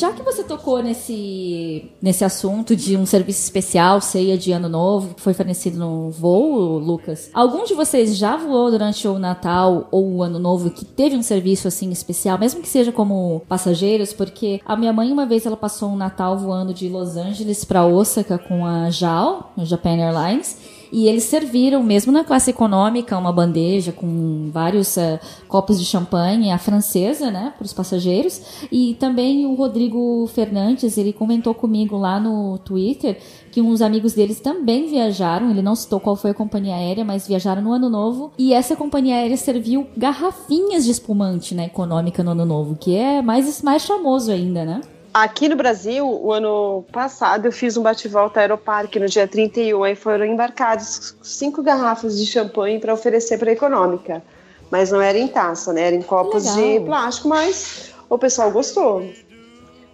[0.00, 5.14] Já que você tocou nesse, nesse assunto de um serviço especial, ceia de ano novo,
[5.14, 10.14] que foi fornecido no voo, Lucas, algum de vocês já voou durante o Natal ou
[10.14, 14.14] o Ano Novo que teve um serviço assim especial, mesmo que seja como passageiros?
[14.14, 17.84] Porque a minha mãe, uma vez, ela passou um Natal voando de Los Angeles para
[17.84, 20.79] Osaka com a JAL, Japan Airlines.
[20.92, 26.50] E eles serviram, mesmo na classe econômica, uma bandeja com vários eh, copos de champanhe,
[26.50, 28.40] a francesa, né, para os passageiros.
[28.70, 33.18] E também o Rodrigo Fernandes, ele comentou comigo lá no Twitter
[33.50, 35.50] que uns amigos deles também viajaram.
[35.50, 38.32] Ele não citou qual foi a companhia aérea, mas viajaram no Ano Novo.
[38.38, 43.22] E essa companhia aérea serviu garrafinhas de espumante na econômica no Ano Novo, que é
[43.22, 44.80] mais, mais famoso ainda, né?
[45.12, 49.96] Aqui no Brasil, o ano passado, eu fiz um bate-volta Aeroparque no dia 31, aí
[49.96, 54.22] foram embarcados cinco garrafas de champanhe para oferecer para a econômica.
[54.70, 55.88] Mas não era em taça, né?
[55.88, 56.78] Era em copos Legal.
[56.78, 59.04] de plástico, mas o pessoal gostou.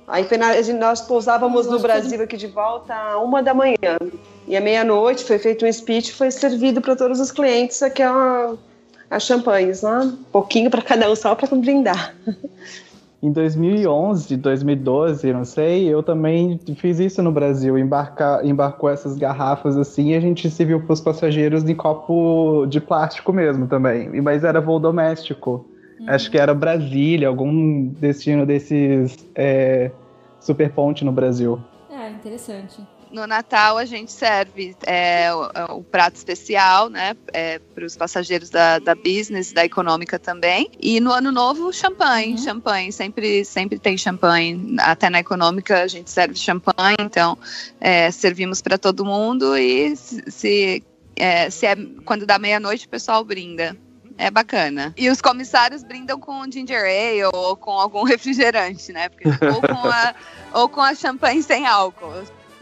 [0.06, 3.96] Aí a nós pousávamos no Brasil aqui de volta a uma da manhã.
[4.46, 8.56] E à meia-noite foi feito um speech, foi servido para todos os clientes aquela
[9.10, 9.98] as champanhes, né?
[9.98, 12.14] Um pouquinho para cada um, só para brindar.
[13.26, 19.76] Em 2011, 2012, não sei, eu também fiz isso no Brasil, embarcar, embarcou essas garrafas
[19.76, 24.44] assim e a gente serviu para os passageiros em copo de plástico mesmo também, mas
[24.44, 25.66] era voo doméstico.
[26.06, 29.90] Acho que era Brasília, algum destino desses é,
[30.38, 31.58] super ponte no Brasil.
[31.90, 32.80] É, interessante.
[33.16, 37.16] No Natal a gente serve é, o, o prato especial, né,
[37.74, 40.70] para os passageiros da, da business, da econômica também.
[40.78, 42.38] E no Ano Novo champanhe, Uhum.
[42.38, 44.76] champanhe sempre sempre tem champanhe.
[44.80, 47.38] Até na econômica a gente serve champanhe, então
[47.80, 50.82] é, servimos para todo mundo e se
[51.16, 53.74] é, se é quando dá meia-noite o pessoal brinda.
[54.18, 54.94] É bacana.
[54.96, 59.08] E os comissários brindam com ginger ale ou com algum refrigerante, né?
[59.08, 60.14] Porque, ou, com a,
[60.52, 62.12] ou com a champanhe sem álcool.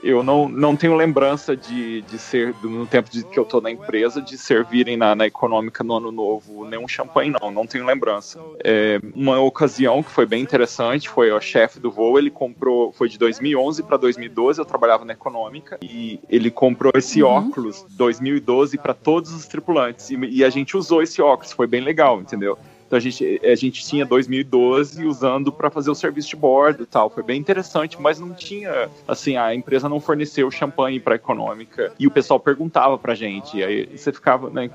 [0.07, 3.59] Eu não, não tenho lembrança de, de ser, do- no tempo de, que eu tô
[3.61, 7.51] na empresa, de servirem na, na econômica no ano novo nenhum champanhe, não.
[7.51, 8.39] Não tenho lembrança.
[8.63, 13.09] É, uma ocasião que foi bem interessante foi o chefe do voo, ele comprou, foi
[13.09, 17.31] de 2011 para 2012, eu trabalhava na econômica, e ele comprou esse Uhum.
[17.31, 20.11] óculos 2012 para todos os tripulantes.
[20.11, 22.59] E, e a gente usou esse óculos, foi bem legal, entendeu?
[22.87, 26.87] Então a gente, a gente tinha 2012 usando para fazer o serviço de bordo e
[26.87, 27.09] tal.
[27.11, 31.93] Foi bem interessante, mas não tinha, assim, a empresa não forneceu champanhe para econômica.
[31.99, 33.57] E o pessoal perguntava pra gente.
[33.57, 34.71] E aí você ficava, né?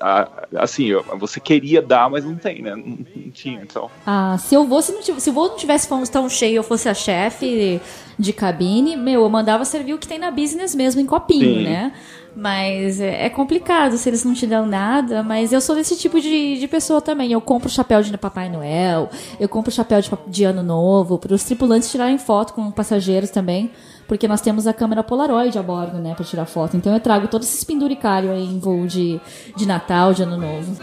[0.00, 2.74] a- Assim, você queria dar, mas não tem, né?
[2.76, 3.90] Não, não tinha, então.
[4.06, 6.62] Ah, se eu vou, se, não se o voo não tivesse tão- tão cheio, eu
[6.62, 7.80] fosse a chefe,
[8.18, 11.64] de cabine, meu, eu mandava servir o que tem na business mesmo, em copinho, Sim.
[11.64, 11.92] né?
[12.36, 16.20] Mas é é complicado se eles não te dão nada, mas eu sou desse tipo
[16.20, 17.32] de, de pessoa também.
[17.32, 19.08] Eu compro chapéu de Papai Noel,
[19.40, 23.70] eu compro chapéu de, de Ano Novo, para os tripulantes tirarem foto com passageiros também,
[24.06, 26.76] porque nós temos a câmera Polaroid a bordo, né, para tirar foto.
[26.76, 29.18] Então eu trago todos esses penduricários aí em voo de,
[29.56, 30.76] de Natal, de Ano Novo.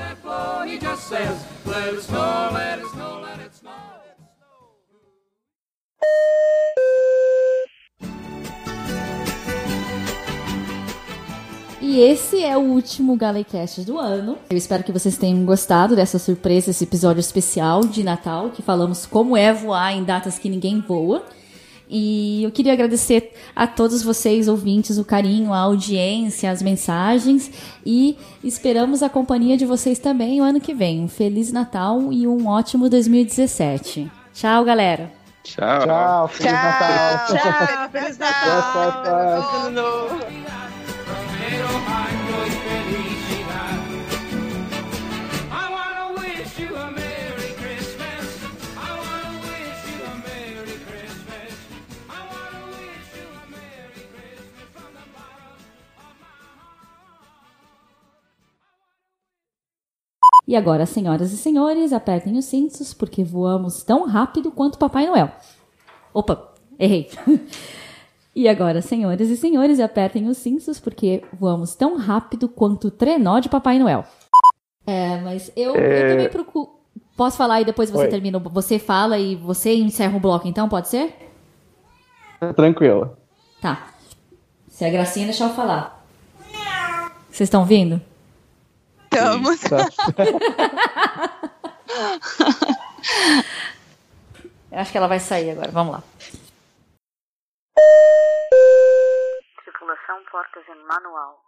[11.93, 14.39] E esse é o último Galecast do ano.
[14.49, 19.05] Eu espero que vocês tenham gostado dessa surpresa, esse episódio especial de Natal, que falamos
[19.05, 21.23] como é voar em datas que ninguém voa.
[21.87, 27.51] E eu queria agradecer a todos vocês, ouvintes, o carinho, a audiência, as mensagens.
[27.85, 30.99] E esperamos a companhia de vocês também o ano que vem.
[30.99, 34.11] Um Feliz Natal e um ótimo 2017.
[34.33, 35.11] Tchau, galera!
[35.43, 35.85] Tchau.
[35.85, 37.27] Tchau, Feliz Natal.
[37.27, 38.61] Tchau, Feliz Natal.
[38.71, 40.17] Tchau, tchau.
[40.17, 40.42] Feliz
[60.47, 65.31] E agora, senhoras e senhores, apertem os cintos, porque voamos tão rápido quanto Papai Noel.
[66.13, 67.09] Opa, errei.
[68.35, 73.37] E agora, senhoras e senhores, apertem os cintos, porque voamos tão rápido quanto o trenó
[73.37, 74.05] de Papai Noel.
[74.87, 76.09] É, mas eu, eu É.
[76.09, 76.71] também procuro.
[77.15, 78.09] Posso falar e depois você Oi.
[78.09, 78.39] termina?
[78.39, 80.67] Você fala e você encerra o bloco, então?
[80.67, 81.15] Pode ser?
[82.55, 83.15] Tranquilo.
[83.61, 83.89] Tá.
[84.67, 86.03] Se a Gracinha deixar eu falar.
[87.29, 88.01] Vocês estão ouvindo?
[89.13, 89.61] Estamos.
[94.71, 95.69] Eu acho que ela vai sair agora.
[95.71, 96.03] Vamos lá.
[99.63, 101.39] Tripulação portas em manual.